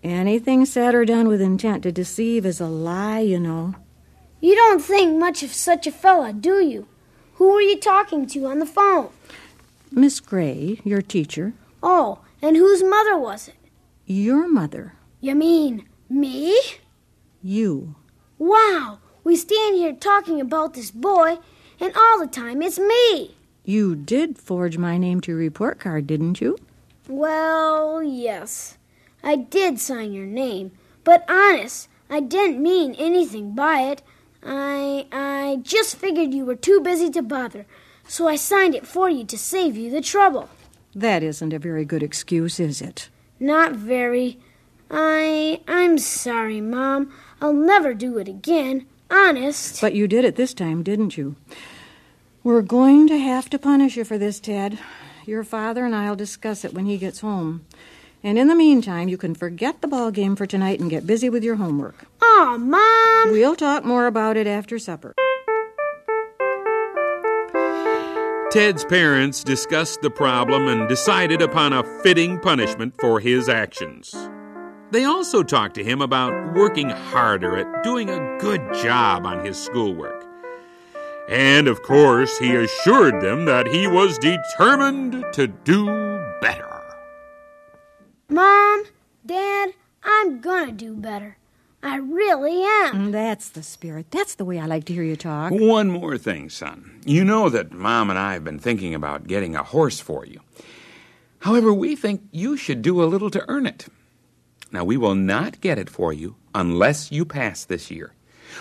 Anything 0.02 0.64
said 0.64 0.94
or 0.94 1.04
done 1.04 1.28
with 1.28 1.40
intent 1.42 1.82
to 1.82 1.92
deceive 1.92 2.46
is 2.46 2.60
a 2.60 2.66
lie, 2.66 3.20
you 3.20 3.38
know. 3.38 3.74
You 4.40 4.54
don't 4.54 4.80
think 4.82 5.18
much 5.18 5.42
of 5.42 5.52
such 5.52 5.86
a 5.86 5.92
fella, 5.92 6.32
do 6.32 6.60
you? 6.64 6.86
Who 7.34 7.52
were 7.52 7.60
you 7.60 7.78
talking 7.78 8.26
to 8.28 8.46
on 8.46 8.58
the 8.58 8.66
phone? 8.66 9.10
Miss 9.90 10.20
Gray, 10.20 10.80
your 10.84 11.02
teacher, 11.02 11.52
Oh, 11.82 12.20
and 12.42 12.56
whose 12.56 12.82
mother 12.82 13.16
was 13.18 13.48
it? 13.48 13.54
your 14.06 14.48
mother, 14.48 14.94
You 15.20 15.34
mean 15.34 15.86
me? 16.08 16.58
You. 17.42 17.94
Wow, 18.38 18.98
we 19.24 19.36
stand 19.36 19.76
here 19.76 19.92
talking 19.92 20.40
about 20.40 20.74
this 20.74 20.90
boy, 20.90 21.38
and 21.80 21.92
all 21.96 22.18
the 22.18 22.26
time 22.26 22.62
it's 22.62 22.78
me. 22.78 23.36
You 23.64 23.94
did 23.94 24.38
forge 24.38 24.78
my 24.78 24.96
name 24.96 25.20
to 25.22 25.32
your 25.32 25.38
report 25.38 25.78
card, 25.78 26.06
didn't 26.06 26.40
you? 26.40 26.56
Well, 27.08 28.02
yes. 28.02 28.78
I 29.22 29.36
did 29.36 29.80
sign 29.80 30.12
your 30.12 30.26
name, 30.26 30.72
but 31.04 31.24
honest, 31.28 31.88
I 32.08 32.20
didn't 32.20 32.62
mean 32.62 32.94
anything 32.94 33.54
by 33.54 33.80
it. 33.82 34.02
I 34.42 35.06
I 35.12 35.60
just 35.62 35.96
figured 35.96 36.32
you 36.32 36.44
were 36.44 36.54
too 36.54 36.80
busy 36.80 37.10
to 37.10 37.22
bother, 37.22 37.66
so 38.06 38.28
I 38.28 38.36
signed 38.36 38.74
it 38.74 38.86
for 38.86 39.10
you 39.10 39.24
to 39.24 39.36
save 39.36 39.76
you 39.76 39.90
the 39.90 40.00
trouble. 40.00 40.48
That 40.94 41.22
isn't 41.22 41.52
a 41.52 41.58
very 41.58 41.84
good 41.84 42.02
excuse, 42.02 42.58
is 42.60 42.80
it? 42.80 43.08
Not 43.40 43.72
very. 43.72 44.38
I 44.90 45.60
I'm 45.68 45.98
sorry, 45.98 46.60
Mom. 46.60 47.12
I'll 47.40 47.52
never 47.52 47.94
do 47.94 48.18
it 48.18 48.28
again. 48.28 48.86
Honest. 49.10 49.80
But 49.80 49.94
you 49.94 50.06
did 50.06 50.24
it 50.24 50.36
this 50.36 50.54
time, 50.54 50.82
didn't 50.82 51.16
you? 51.16 51.36
We're 52.42 52.62
going 52.62 53.08
to 53.08 53.18
have 53.18 53.50
to 53.50 53.58
punish 53.58 53.96
you 53.96 54.04
for 54.04 54.18
this, 54.18 54.40
Ted. 54.40 54.78
Your 55.26 55.44
father 55.44 55.84
and 55.84 55.94
I'll 55.94 56.16
discuss 56.16 56.64
it 56.64 56.74
when 56.74 56.86
he 56.86 56.98
gets 56.98 57.20
home. 57.20 57.64
And 58.22 58.38
in 58.38 58.48
the 58.48 58.54
meantime, 58.54 59.08
you 59.08 59.16
can 59.16 59.34
forget 59.34 59.80
the 59.80 59.88
ball 59.88 60.10
game 60.10 60.34
for 60.34 60.46
tonight 60.46 60.80
and 60.80 60.90
get 60.90 61.06
busy 61.06 61.30
with 61.30 61.44
your 61.44 61.56
homework. 61.56 62.06
Aw, 62.22 62.56
Mom! 62.58 63.32
We'll 63.32 63.56
talk 63.56 63.84
more 63.84 64.06
about 64.06 64.36
it 64.36 64.46
after 64.46 64.78
supper. 64.78 65.14
Ted's 68.50 68.84
parents 68.84 69.44
discussed 69.44 70.00
the 70.00 70.10
problem 70.10 70.68
and 70.68 70.88
decided 70.88 71.42
upon 71.42 71.74
a 71.74 71.84
fitting 72.02 72.40
punishment 72.40 72.94
for 72.98 73.20
his 73.20 73.48
actions. 73.48 74.14
They 74.90 75.04
also 75.04 75.42
talked 75.42 75.74
to 75.74 75.84
him 75.84 76.00
about 76.00 76.54
working 76.54 76.88
harder 76.90 77.56
at 77.56 77.82
doing 77.84 78.08
a 78.08 78.38
good 78.40 78.60
job 78.82 79.26
on 79.26 79.44
his 79.44 79.62
schoolwork. 79.62 80.24
And 81.28 81.68
of 81.68 81.82
course, 81.82 82.38
he 82.38 82.54
assured 82.56 83.20
them 83.20 83.44
that 83.44 83.66
he 83.66 83.86
was 83.86 84.18
determined 84.18 85.24
to 85.34 85.46
do 85.46 85.84
better. 86.40 86.64
Mom, 88.30 88.84
Dad, 89.26 89.74
I'm 90.02 90.40
gonna 90.40 90.72
do 90.72 90.94
better. 90.94 91.36
I 91.82 91.96
really 91.96 92.62
am. 92.64 93.08
Mm, 93.08 93.12
That's 93.12 93.50
the 93.50 93.62
spirit. 93.62 94.10
That's 94.10 94.34
the 94.34 94.44
way 94.44 94.58
I 94.58 94.66
like 94.66 94.84
to 94.86 94.92
hear 94.94 95.02
you 95.04 95.16
talk. 95.16 95.52
One 95.52 95.90
more 95.90 96.16
thing, 96.18 96.48
son. 96.50 97.00
You 97.04 97.24
know 97.24 97.48
that 97.50 97.72
Mom 97.72 98.10
and 98.10 98.18
I 98.18 98.32
have 98.32 98.42
been 98.42 98.58
thinking 98.58 98.94
about 98.94 99.26
getting 99.26 99.54
a 99.54 99.62
horse 99.62 100.00
for 100.00 100.24
you. 100.26 100.40
However, 101.40 101.72
we 101.72 101.94
think 101.94 102.22
you 102.32 102.56
should 102.56 102.82
do 102.82 103.02
a 103.02 103.06
little 103.06 103.30
to 103.30 103.44
earn 103.48 103.66
it. 103.66 103.86
Now, 104.70 104.84
we 104.84 104.96
will 104.96 105.14
not 105.14 105.60
get 105.60 105.78
it 105.78 105.88
for 105.88 106.12
you 106.12 106.36
unless 106.54 107.10
you 107.10 107.24
pass 107.24 107.64
this 107.64 107.90
year. 107.90 108.12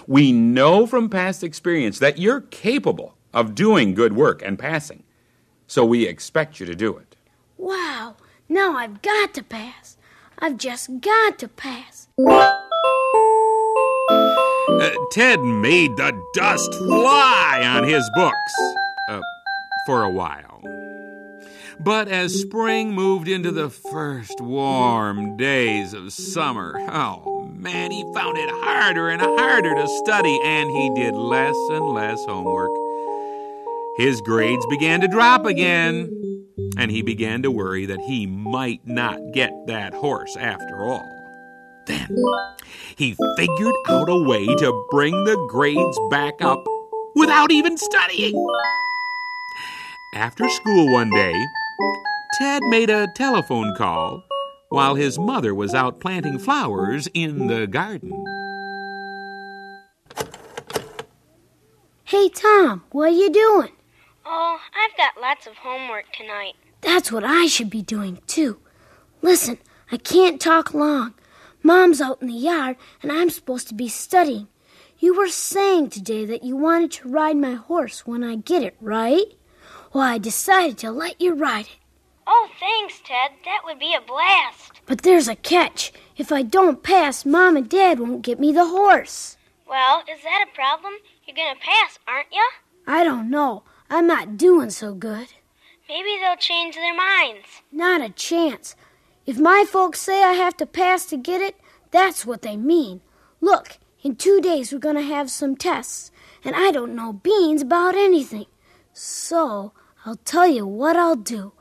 We 0.06 0.32
know 0.32 0.86
from 0.88 1.10
past 1.10 1.44
experience 1.44 2.00
that 2.00 2.18
you're 2.18 2.42
capable 2.42 3.16
of 3.34 3.56
doing 3.56 3.94
good 3.94 4.14
work 4.16 4.42
and 4.42 4.58
passing. 4.58 5.04
So 5.68 5.84
we 5.86 6.06
expect 6.08 6.60
you 6.60 6.66
to 6.66 6.76
do 6.76 6.98
it. 6.98 7.16
Wow, 7.58 8.16
now 8.48 8.76
I've 8.78 9.02
got 9.02 9.34
to 9.34 9.44
pass. 9.44 9.98
I've 10.40 10.58
just 10.58 11.02
got 11.02 11.40
to 11.40 11.48
pass. 11.48 12.08
Uh, 14.70 14.92
Ted 15.12 15.42
made 15.42 15.98
the 15.98 16.14
dust 16.34 16.74
fly 16.76 17.64
on 17.66 17.84
his 17.84 18.10
books 18.16 18.54
uh, 19.10 19.22
for 19.86 20.04
a 20.04 20.10
while. 20.10 20.57
But 21.80 22.08
as 22.08 22.34
spring 22.34 22.94
moved 22.94 23.28
into 23.28 23.52
the 23.52 23.70
first 23.70 24.42
warm 24.42 25.38
days 25.38 25.94
of 25.94 26.12
summer, 26.12 26.76
oh 26.90 27.50
man, 27.54 27.92
he 27.92 28.04
found 28.14 28.38
it 28.38 28.50
harder 28.50 29.10
and 29.10 29.22
harder 29.22 29.76
to 29.76 29.88
study, 29.88 30.40
and 30.44 30.70
he 30.72 30.90
did 30.96 31.14
less 31.14 31.56
and 31.72 31.86
less 31.86 32.24
homework. 32.26 32.72
His 33.98 34.22
grades 34.22 34.66
began 34.68 35.02
to 35.02 35.08
drop 35.08 35.46
again, 35.46 36.46
and 36.78 36.90
he 36.90 37.04
began 37.04 37.44
to 37.44 37.52
worry 37.52 37.86
that 37.86 38.02
he 38.02 38.26
might 38.26 38.86
not 38.86 39.20
get 39.32 39.52
that 39.68 39.94
horse 39.94 40.36
after 40.36 40.84
all. 40.84 41.08
Then 41.86 42.18
he 42.96 43.16
figured 43.38 43.76
out 43.88 44.10
a 44.10 44.24
way 44.24 44.46
to 44.46 44.88
bring 44.90 45.24
the 45.26 45.38
grades 45.48 46.00
back 46.10 46.42
up 46.42 46.64
without 47.16 47.52
even 47.52 47.78
studying. 47.78 48.36
After 50.14 50.50
school 50.50 50.92
one 50.92 51.12
day, 51.12 51.36
Ted 52.40 52.64
made 52.64 52.90
a 52.90 53.08
telephone 53.16 53.74
call 53.76 54.24
while 54.70 54.96
his 54.96 55.18
mother 55.18 55.56
was 55.56 55.74
out 55.74 56.00
planting 56.00 56.40
flowers 56.40 57.08
in 57.14 57.48
the 57.48 57.68
garden. 57.68 58.12
Hey, 62.04 62.30
Tom, 62.30 62.84
what 62.92 63.10
are 63.10 63.12
you 63.12 63.30
doing? 63.30 63.72
Oh, 64.26 64.60
I've 64.76 64.98
got 64.98 65.22
lots 65.22 65.48
of 65.48 65.56
homework 65.56 66.06
tonight. 66.14 66.54
That's 66.82 67.12
what 67.12 67.24
I 67.24 67.48
should 67.48 67.70
be 67.70 67.82
doing, 67.82 68.20
too. 68.28 68.60
Listen, 69.22 69.58
I 69.92 69.98
can't 69.98 70.42
talk 70.42 70.74
long. 70.74 71.14
Mom's 71.64 72.02
out 72.02 72.22
in 72.22 72.28
the 72.28 72.34
yard, 72.34 72.76
and 73.02 73.12
I'm 73.12 73.30
supposed 73.30 73.68
to 73.70 73.74
be 73.74 73.88
studying. 73.88 74.48
You 75.00 75.16
were 75.16 75.28
saying 75.28 75.90
today 75.90 76.26
that 76.26 76.44
you 76.44 76.56
wanted 76.56 76.92
to 76.94 77.10
ride 77.10 77.38
my 77.38 77.54
horse 77.54 78.06
when 78.06 78.24
I 78.24 78.36
get 78.36 78.64
it, 78.64 78.76
right? 78.82 79.37
Well, 79.98 80.06
I 80.06 80.20
decided 80.20 80.78
to 80.78 80.92
let 80.92 81.20
you 81.20 81.34
ride 81.34 81.66
it. 81.66 81.78
Oh, 82.28 82.50
thanks, 82.60 83.02
Ted. 83.04 83.32
That 83.46 83.62
would 83.66 83.80
be 83.80 83.96
a 83.96 84.00
blast. 84.00 84.80
But 84.86 85.02
there's 85.02 85.28
a 85.28 85.36
catch. 85.36 85.92
If 86.16 86.32
I 86.32 86.44
don't 86.44 86.84
pass, 86.84 87.26
Mom 87.26 87.58
and 87.58 87.68
Dad 87.68 88.00
won't 88.00 88.22
get 88.22 88.40
me 88.40 88.52
the 88.52 88.68
horse. 88.68 89.38
Well, 89.68 90.02
is 90.02 90.22
that 90.22 90.46
a 90.48 90.56
problem? 90.56 90.94
You're 91.26 91.36
gonna 91.36 91.60
pass, 91.60 91.98
aren't 92.08 92.32
you? 92.32 92.48
I 92.86 93.04
don't 93.04 93.32
know. 93.32 93.64
I'm 93.90 94.06
not 94.06 94.38
doing 94.38 94.70
so 94.70 94.94
good. 94.94 95.30
Maybe 95.90 96.16
they'll 96.22 96.38
change 96.38 96.76
their 96.76 96.96
minds. 96.96 97.64
Not 97.72 98.02
a 98.02 98.10
chance. 98.10 98.76
If 99.26 99.40
my 99.40 99.66
folks 99.68 100.00
say 100.00 100.24
I 100.24 100.34
have 100.34 100.56
to 100.58 100.68
pass 100.68 101.08
to 101.08 101.18
get 101.18 101.42
it, 101.42 101.56
that's 101.90 102.24
what 102.24 102.44
they 102.44 102.56
mean. 102.56 103.02
Look, 103.42 103.80
in 104.04 104.16
two 104.16 104.42
days 104.42 104.72
we're 104.72 104.78
going 104.78 104.96
to 104.98 105.02
have 105.02 105.32
some 105.32 105.56
tests, 105.56 106.12
and 106.46 106.56
I 106.56 106.70
don't 106.70 106.96
know 106.96 107.14
beans 107.14 107.64
about 107.64 107.96
anything. 107.96 108.46
So, 108.94 109.74
I'll 110.08 110.16
tell 110.24 110.48
you 110.48 110.66
what 110.66 110.96
I'll 110.96 111.18
do. 111.18 111.52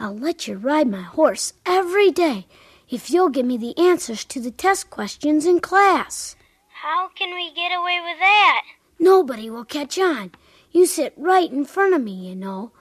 I'll 0.00 0.18
let 0.18 0.48
you 0.48 0.56
ride 0.56 0.88
my 0.88 1.02
horse 1.02 1.52
every 1.64 2.10
day 2.10 2.48
if 2.90 3.12
you'll 3.12 3.28
give 3.28 3.46
me 3.46 3.56
the 3.56 3.78
answers 3.78 4.24
to 4.24 4.40
the 4.40 4.50
test 4.50 4.90
questions 4.90 5.46
in 5.46 5.60
class. 5.60 6.34
How 6.82 7.10
can 7.14 7.32
we 7.32 7.54
get 7.54 7.70
away 7.70 8.00
with 8.04 8.18
that? 8.18 8.62
Nobody 8.98 9.48
will 9.48 9.64
catch 9.64 10.00
on. 10.00 10.32
You 10.72 10.84
sit 10.84 11.14
right 11.16 11.48
in 11.48 11.64
front 11.64 11.94
of 11.94 12.02
me, 12.02 12.28
you 12.28 12.34
know. 12.34 12.72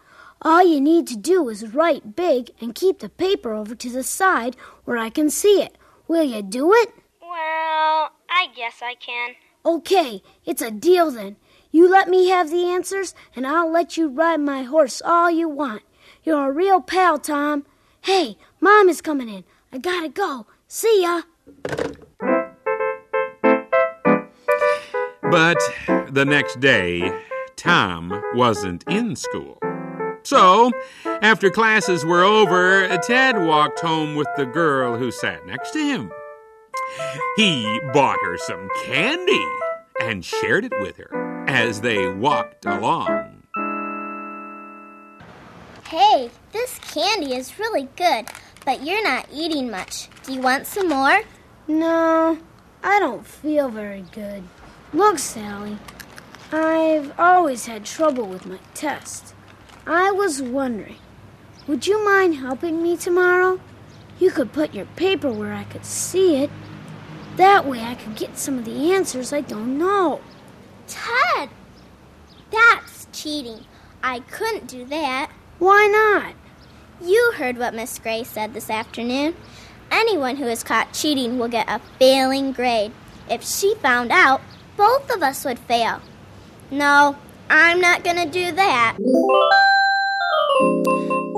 All 0.41 0.65
you 0.65 0.81
need 0.81 1.05
to 1.09 1.17
do 1.17 1.49
is 1.49 1.71
write 1.71 2.15
big 2.15 2.49
and 2.59 2.73
keep 2.73 2.97
the 2.97 3.09
paper 3.09 3.53
over 3.53 3.75
to 3.75 3.89
the 3.91 4.01
side 4.01 4.55
where 4.85 4.97
I 4.97 5.11
can 5.11 5.29
see 5.29 5.61
it. 5.61 5.77
Will 6.07 6.23
you 6.23 6.41
do 6.41 6.73
it? 6.73 6.95
Well, 7.21 8.09
I 8.27 8.47
guess 8.55 8.79
I 8.81 8.95
can. 8.95 9.35
Okay, 9.63 10.23
it's 10.45 10.63
a 10.63 10.71
deal 10.71 11.11
then. 11.11 11.35
You 11.71 11.89
let 11.89 12.09
me 12.09 12.27
have 12.27 12.49
the 12.49 12.65
answers, 12.65 13.15
and 13.33 13.47
I'll 13.47 13.71
let 13.71 13.95
you 13.95 14.09
ride 14.09 14.41
my 14.41 14.63
horse 14.63 15.01
all 15.03 15.31
you 15.31 15.47
want. 15.47 15.83
You're 16.23 16.49
a 16.49 16.51
real 16.51 16.81
pal, 16.81 17.17
Tom. 17.17 17.65
Hey, 18.01 18.37
Mom 18.59 18.89
is 18.89 19.01
coming 19.01 19.29
in. 19.29 19.45
I 19.71 19.77
gotta 19.77 20.09
go. 20.09 20.47
See 20.67 21.01
ya. 21.01 21.21
But 25.31 25.57
the 26.09 26.25
next 26.27 26.59
day, 26.59 27.17
Tom 27.55 28.21
wasn't 28.35 28.83
in 28.89 29.15
school. 29.15 29.57
So, 30.23 30.71
after 31.05 31.49
classes 31.49 32.03
were 32.05 32.23
over, 32.23 32.97
Ted 32.97 33.45
walked 33.45 33.79
home 33.79 34.15
with 34.15 34.27
the 34.35 34.45
girl 34.45 34.97
who 34.97 35.09
sat 35.09 35.47
next 35.47 35.71
to 35.71 35.79
him. 35.79 36.11
He 37.37 37.79
bought 37.93 38.19
her 38.23 38.37
some 38.37 38.67
candy 38.83 39.45
and 40.01 40.25
shared 40.25 40.65
it 40.65 40.73
with 40.81 40.97
her 40.97 41.30
as 41.51 41.81
they 41.81 42.07
walked 42.07 42.65
along. 42.65 43.43
Hey, 45.89 46.29
this 46.53 46.79
candy 46.79 47.35
is 47.35 47.59
really 47.59 47.89
good, 47.97 48.25
but 48.63 48.85
you're 48.85 49.03
not 49.03 49.27
eating 49.33 49.69
much. 49.69 50.07
Do 50.23 50.33
you 50.33 50.39
want 50.39 50.65
some 50.65 50.87
more? 50.87 51.23
No, 51.67 52.37
I 52.81 52.99
don't 52.99 53.27
feel 53.27 53.67
very 53.67 54.05
good. 54.13 54.43
Look, 54.93 55.19
Sally, 55.19 55.77
I've 56.53 57.11
always 57.19 57.65
had 57.65 57.83
trouble 57.83 58.27
with 58.27 58.45
my 58.45 58.59
test. 58.73 59.35
I 59.85 60.09
was 60.09 60.41
wondering, 60.41 60.99
would 61.67 61.85
you 61.85 62.03
mind 62.05 62.35
helping 62.35 62.81
me 62.81 62.95
tomorrow? 62.95 63.59
You 64.19 64.31
could 64.31 64.53
put 64.53 64.73
your 64.73 64.85
paper 64.95 65.29
where 65.29 65.53
I 65.53 65.65
could 65.65 65.83
see 65.85 66.37
it. 66.37 66.49
That 67.35 67.65
way 67.65 67.81
I 67.81 67.95
could 67.95 68.15
get 68.15 68.37
some 68.37 68.57
of 68.57 68.63
the 68.63 68.93
answers 68.93 69.33
I 69.33 69.41
don't 69.41 69.77
know. 69.77 70.21
Ted! 70.91 71.49
That's 72.51 73.07
cheating. 73.13 73.65
I 74.03 74.19
couldn't 74.19 74.67
do 74.67 74.83
that. 74.85 75.31
Why 75.57 75.87
not? 75.87 76.35
You 77.01 77.33
heard 77.37 77.57
what 77.57 77.73
Miss 77.73 77.97
Gray 77.97 78.23
said 78.25 78.53
this 78.53 78.69
afternoon. 78.69 79.35
Anyone 79.89 80.35
who 80.35 80.45
is 80.45 80.63
caught 80.63 80.93
cheating 80.93 81.39
will 81.39 81.47
get 81.47 81.69
a 81.69 81.79
failing 81.97 82.51
grade. 82.51 82.91
If 83.29 83.43
she 83.43 83.75
found 83.75 84.11
out, 84.11 84.41
both 84.75 85.09
of 85.09 85.23
us 85.23 85.45
would 85.45 85.59
fail. 85.59 86.01
No, 86.69 87.15
I'm 87.49 87.79
not 87.79 88.03
going 88.03 88.17
to 88.17 88.25
do 88.25 88.51
that. 88.51 88.97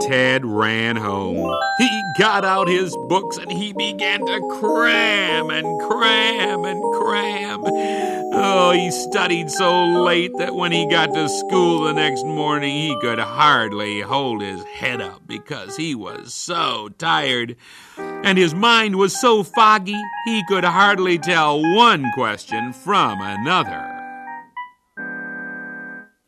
Ted 0.08 0.46
ran 0.46 0.96
home. 0.96 1.58
He 1.78 2.04
got 2.18 2.44
out 2.44 2.68
his 2.68 2.96
books 3.08 3.38
and 3.38 3.52
he 3.52 3.74
began 3.74 4.26
to 4.26 4.58
cram 4.60 5.50
and 5.50 5.82
cram 5.82 6.66
and 6.66 6.94
cram. 6.94 7.62
Oh, 7.66 8.72
he 8.72 8.92
studied 8.92 9.50
so 9.50 9.86
late 9.86 10.32
that 10.38 10.56
when 10.56 10.72
he 10.72 10.88
got 10.88 11.14
to 11.14 11.30
school 11.30 11.84
the 11.84 11.94
next 11.94 12.26
morning, 12.26 12.76
he 12.76 12.98
could 13.00 13.20
hardly 13.20 14.02
hold 14.02 14.42
his 14.42 14.64
head 14.64 15.02
up 15.02 15.22
because 15.28 15.78
he 15.78 15.96
was 15.96 16.34
so 16.34 16.90
tired. 16.98 17.56
And 17.98 18.38
his 18.38 18.54
mind 18.54 18.98
was 18.98 19.20
so 19.20 19.44
foggy, 19.44 20.02
he 20.26 20.44
could 20.48 20.64
hardly 20.64 21.18
tell 21.18 21.62
one 21.62 22.12
question 22.14 22.74
from 22.74 23.22
another. 23.22 23.93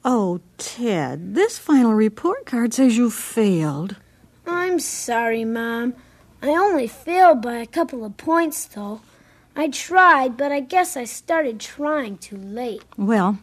Oh, 0.08 0.40
Ted, 0.60 1.34
this 1.34 1.58
final 1.58 1.96
report 1.96 2.46
card 2.46 2.76
says 2.76 2.96
you 2.96 3.10
failed. 3.10 3.96
I'm 4.46 4.80
sorry, 4.80 5.44
Mom. 5.44 5.96
I 6.44 6.50
only 6.50 6.86
failed 6.86 7.42
by 7.42 7.56
a 7.56 7.66
couple 7.66 8.06
of 8.06 8.16
points, 8.16 8.66
though. 8.66 9.02
I 9.56 9.68
tried, 9.70 10.38
but 10.38 10.52
I 10.52 10.60
guess 10.60 10.96
I 10.96 11.06
started 11.06 11.60
trying 11.60 12.20
too 12.20 12.38
late. 12.38 12.84
Well, 12.98 13.40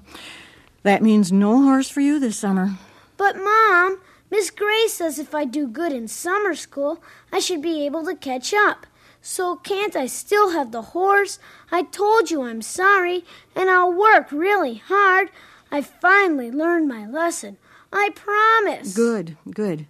that 0.85 1.03
means 1.03 1.33
no 1.33 1.63
horse 1.63 1.89
for 1.89 2.01
you 2.01 2.21
this 2.21 2.37
summer. 2.37 2.79
But, 3.17 3.35
Mom, 3.35 3.99
Miss 4.31 4.53
Gray 4.53 4.87
says 4.87 5.19
if 5.19 5.35
I 5.35 5.45
do 5.45 5.67
good 5.67 5.93
in 5.93 6.07
summer 6.07 6.55
school, 6.55 7.03
I 7.33 7.41
should 7.41 7.61
be 7.61 7.85
able 7.85 8.05
to 8.05 8.15
catch 8.15 8.55
up. 8.55 8.87
So 9.21 9.57
can't 9.57 9.97
I 9.97 10.07
still 10.07 10.51
have 10.51 10.71
the 10.71 10.83
horse? 10.83 11.41
I 11.73 11.83
told 11.83 12.31
you 12.31 12.43
I'm 12.43 12.63
sorry, 12.63 13.25
and 13.57 13.69
I'll 13.69 13.93
work 13.93 14.31
really 14.31 14.77
hard. 14.77 15.29
I 15.73 15.81
finally 15.81 16.51
learned 16.51 16.87
my 16.87 17.07
lesson. 17.07 17.57
I 17.93 18.11
promise. 18.15 18.95
Good, 18.95 19.39
good. 19.51 19.87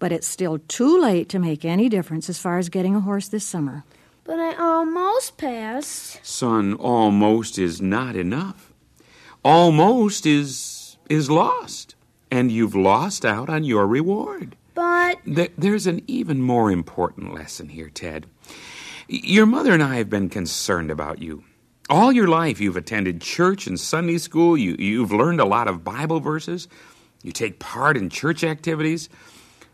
But 0.00 0.10
it's 0.12 0.26
still 0.26 0.58
too 0.58 1.00
late 1.00 1.28
to 1.28 1.38
make 1.38 1.64
any 1.64 1.88
difference 1.88 2.28
as 2.28 2.38
far 2.40 2.58
as 2.58 2.68
getting 2.68 2.96
a 2.96 3.00
horse 3.00 3.28
this 3.28 3.44
summer. 3.44 3.84
But 4.24 4.40
I 4.40 4.54
almost 4.56 5.38
passed. 5.38 6.18
Son, 6.26 6.74
almost 6.74 7.56
is 7.56 7.80
not 7.80 8.16
enough. 8.16 8.72
Almost 9.44 10.26
is 10.26 10.96
is 11.08 11.30
lost, 11.30 11.94
and 12.32 12.50
you've 12.50 12.74
lost 12.74 13.24
out 13.24 13.48
on 13.48 13.62
your 13.62 13.86
reward. 13.86 14.56
But 14.74 15.24
Th- 15.24 15.52
There's 15.56 15.86
an 15.86 16.02
even 16.08 16.42
more 16.42 16.72
important 16.72 17.32
lesson 17.32 17.68
here, 17.68 17.88
Ted. 17.88 18.26
Your 19.06 19.46
mother 19.46 19.72
and 19.72 19.84
I 19.84 19.96
have 19.96 20.10
been 20.10 20.28
concerned 20.28 20.90
about 20.90 21.22
you. 21.22 21.44
All 21.88 22.12
your 22.12 22.26
life, 22.26 22.60
you've 22.60 22.76
attended 22.76 23.20
church 23.20 23.66
and 23.66 23.78
Sunday 23.78 24.18
school. 24.18 24.56
You, 24.56 24.74
you've 24.78 25.12
learned 25.12 25.40
a 25.40 25.44
lot 25.44 25.68
of 25.68 25.84
Bible 25.84 26.18
verses. 26.18 26.66
You 27.22 27.30
take 27.30 27.60
part 27.60 27.96
in 27.96 28.10
church 28.10 28.42
activities. 28.42 29.08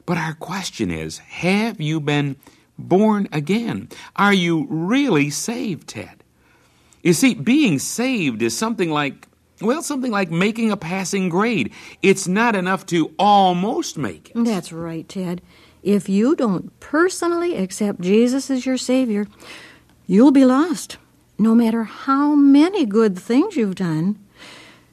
But 0.05 0.19
our 0.19 0.35
question 0.35 0.91
is 0.91 1.19
have 1.19 1.81
you 1.81 2.01
been 2.01 2.37
born 2.79 3.29
again? 3.33 3.89
Are 4.17 4.35
you 4.35 4.67
really 4.69 5.31
saved, 5.31 5.89
Ted? 5.89 6.23
You 7.03 7.15
see, 7.15 7.35
being 7.35 7.79
saved 7.79 8.43
is 8.43 8.57
something 8.57 8.91
like, 8.91 9.27
well, 9.61 9.83
something 9.83 10.11
like 10.11 10.31
making 10.31 10.71
a 10.71 10.77
passing 10.77 11.29
grade. 11.29 11.73
It's 12.03 12.29
not 12.29 12.55
enough 12.55 12.85
to 12.87 13.13
almost 13.19 13.97
make 13.97 14.31
it. 14.31 14.45
That's 14.45 14.73
right, 14.73 15.09
Ted. 15.09 15.41
If 15.83 16.09
you 16.09 16.37
don't 16.37 16.79
personally 16.79 17.57
accept 17.57 18.01
Jesus 18.01 18.51
as 18.51 18.67
your 18.67 18.77
Savior, 18.77 19.27
you'll 20.07 20.31
be 20.31 20.45
lost. 20.45 20.99
No 21.43 21.57
matter 21.57 21.83
how 21.83 22.37
many 22.37 22.87
good 22.87 23.19
things 23.19 23.57
you've 23.57 23.75
done, 23.75 24.17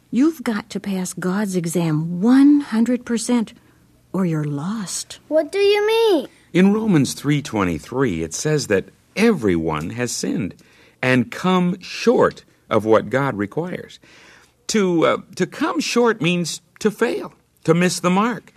you've 0.09 0.41
got 0.41 0.67
to 0.71 0.79
pass 0.79 1.13
God's 1.13 1.55
exam 1.55 2.21
100%, 2.23 3.53
or 4.11 4.25
you're 4.25 4.43
lost. 4.43 5.19
what 5.27 5.51
do 5.51 5.59
you 5.59 5.85
mean? 5.85 6.27
In 6.51 6.73
Romans 6.73 7.13
3:23 7.13 8.23
it 8.23 8.33
says 8.33 8.65
that 8.65 8.89
everyone 9.15 9.91
has 9.91 10.11
sinned 10.11 10.55
and 11.03 11.29
come 11.29 11.79
short 11.81 12.45
of 12.67 12.83
what 12.83 13.11
God 13.11 13.37
requires. 13.37 13.99
To 14.69 15.05
uh, 15.05 15.17
to 15.35 15.45
come 15.45 15.79
short 15.79 16.19
means 16.19 16.61
to 16.79 16.89
fail, 16.89 17.35
to 17.65 17.75
miss 17.75 17.99
the 17.99 18.09
mark. 18.09 18.53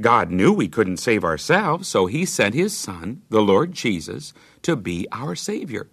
God 0.00 0.30
knew 0.30 0.54
we 0.54 0.68
couldn't 0.68 1.04
save 1.04 1.22
ourselves, 1.22 1.86
so 1.86 2.06
he 2.06 2.24
sent 2.24 2.54
his 2.54 2.74
son, 2.74 3.20
the 3.28 3.42
Lord 3.42 3.74
Jesus, 3.74 4.32
to 4.62 4.74
be 4.74 5.06
our 5.12 5.36
savior. 5.36 5.86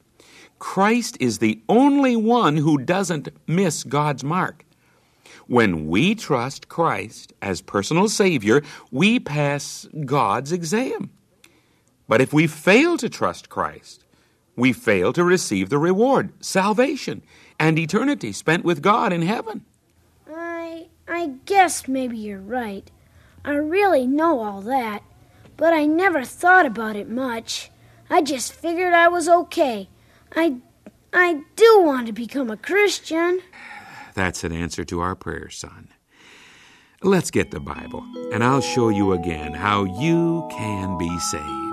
Christ 0.60 1.18
is 1.20 1.38
the 1.38 1.62
only 1.70 2.16
one 2.16 2.58
who 2.58 2.78
doesn't 2.78 3.30
miss 3.48 3.84
God's 3.84 4.24
mark. 4.24 4.66
When 5.48 5.88
we 5.88 6.16
trust 6.16 6.68
Christ 6.68 7.34
as 7.42 7.62
personal 7.62 8.10
Savior, 8.10 8.62
we 8.92 9.20
pass 9.20 9.88
God's 10.06 10.52
exam. 10.52 11.10
But 12.08 12.22
if 12.22 12.34
we 12.34 12.48
fail 12.48 12.98
to 12.98 13.10
trust 13.10 13.50
Christ, 13.50 14.04
we 14.56 14.74
fail 14.74 15.14
to 15.14 15.24
receive 15.24 15.70
the 15.70 15.78
reward, 15.78 16.34
salvation, 16.44 17.22
and 17.60 17.78
eternity 17.78 18.32
spent 18.32 18.66
with 18.66 18.82
God 18.82 19.14
in 19.14 19.22
heaven. 19.22 19.64
I 20.30 20.88
I 21.08 21.34
guess 21.46 21.88
maybe 21.88 22.18
you're 22.18 22.40
right. 22.40 22.90
I 23.46 23.54
really 23.54 24.06
know 24.06 24.42
all 24.42 24.62
that, 24.62 25.04
but 25.56 25.74
I 25.74 25.86
never 25.86 26.24
thought 26.24 26.66
about 26.66 26.96
it 26.96 27.10
much. 27.10 27.72
I 28.10 28.22
just 28.22 28.52
figured 28.52 28.94
I 28.94 29.08
was 29.08 29.30
okay. 29.30 29.90
I 30.36 30.58
I 31.14 31.42
do 31.56 31.82
want 31.84 32.08
to 32.08 32.14
become 32.14 32.50
a 32.50 32.58
Christian. 32.58 33.42
That's 34.14 34.44
an 34.44 34.52
answer 34.52 34.84
to 34.86 35.00
our 35.00 35.16
prayer, 35.16 35.50
son. 35.50 35.90
Let's 37.04 37.30
get 37.30 37.52
the 37.52 37.60
Bible, 37.60 38.04
and 38.34 38.44
I'll 38.44 38.62
show 38.62 38.90
you 38.90 39.14
again 39.14 39.54
how 39.54 39.84
you 39.84 40.48
can 40.52 40.98
be 40.98 41.20
saved. 41.20 41.67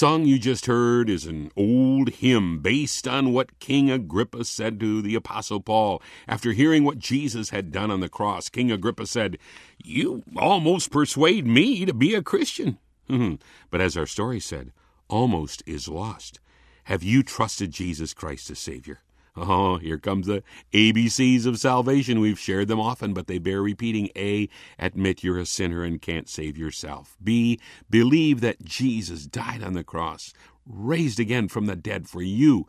Song 0.00 0.24
you 0.24 0.38
just 0.38 0.64
heard 0.64 1.10
is 1.10 1.26
an 1.26 1.52
old 1.58 2.08
hymn 2.08 2.58
based 2.60 3.06
on 3.06 3.34
what 3.34 3.58
King 3.58 3.90
Agrippa 3.90 4.46
said 4.46 4.80
to 4.80 5.02
the 5.02 5.14
Apostle 5.14 5.60
Paul. 5.60 6.00
After 6.26 6.52
hearing 6.52 6.84
what 6.84 6.98
Jesus 6.98 7.50
had 7.50 7.70
done 7.70 7.90
on 7.90 8.00
the 8.00 8.08
cross, 8.08 8.48
King 8.48 8.72
Agrippa 8.72 9.04
said, 9.04 9.36
You 9.84 10.22
almost 10.38 10.90
persuade 10.90 11.46
me 11.46 11.84
to 11.84 11.92
be 11.92 12.14
a 12.14 12.22
Christian. 12.22 12.78
but 13.70 13.82
as 13.82 13.94
our 13.94 14.06
story 14.06 14.40
said, 14.40 14.72
almost 15.06 15.62
is 15.66 15.86
lost. 15.86 16.40
Have 16.84 17.02
you 17.02 17.22
trusted 17.22 17.70
Jesus 17.70 18.14
Christ 18.14 18.50
as 18.50 18.58
Savior? 18.58 19.00
Oh, 19.36 19.78
here 19.78 19.98
comes 19.98 20.26
the 20.26 20.42
ABCs 20.72 21.46
of 21.46 21.58
salvation. 21.58 22.20
We've 22.20 22.38
shared 22.38 22.68
them 22.68 22.80
often, 22.80 23.14
but 23.14 23.26
they 23.26 23.38
bear 23.38 23.62
repeating. 23.62 24.10
A. 24.16 24.48
Admit 24.78 25.24
you're 25.24 25.38
a 25.38 25.46
sinner 25.46 25.82
and 25.82 26.00
can't 26.00 26.28
save 26.28 26.58
yourself. 26.58 27.16
B. 27.22 27.58
Believe 27.88 28.40
that 28.40 28.64
Jesus 28.64 29.26
died 29.26 29.62
on 29.62 29.72
the 29.72 29.84
cross, 29.84 30.32
raised 30.66 31.20
again 31.20 31.48
from 31.48 31.66
the 31.66 31.76
dead 31.76 32.08
for 32.08 32.22
you. 32.22 32.66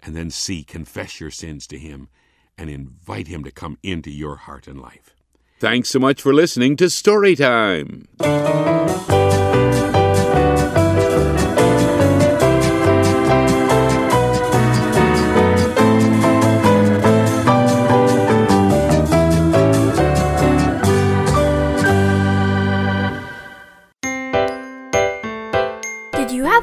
And 0.00 0.16
then 0.16 0.30
C. 0.30 0.64
Confess 0.64 1.20
your 1.20 1.30
sins 1.30 1.66
to 1.68 1.78
Him 1.78 2.08
and 2.56 2.70
invite 2.70 3.28
Him 3.28 3.44
to 3.44 3.50
come 3.50 3.78
into 3.82 4.10
your 4.10 4.36
heart 4.36 4.66
and 4.66 4.80
life. 4.80 5.14
Thanks 5.60 5.88
so 5.90 5.98
much 5.98 6.22
for 6.22 6.32
listening 6.32 6.76
to 6.76 6.88
Story 6.88 7.36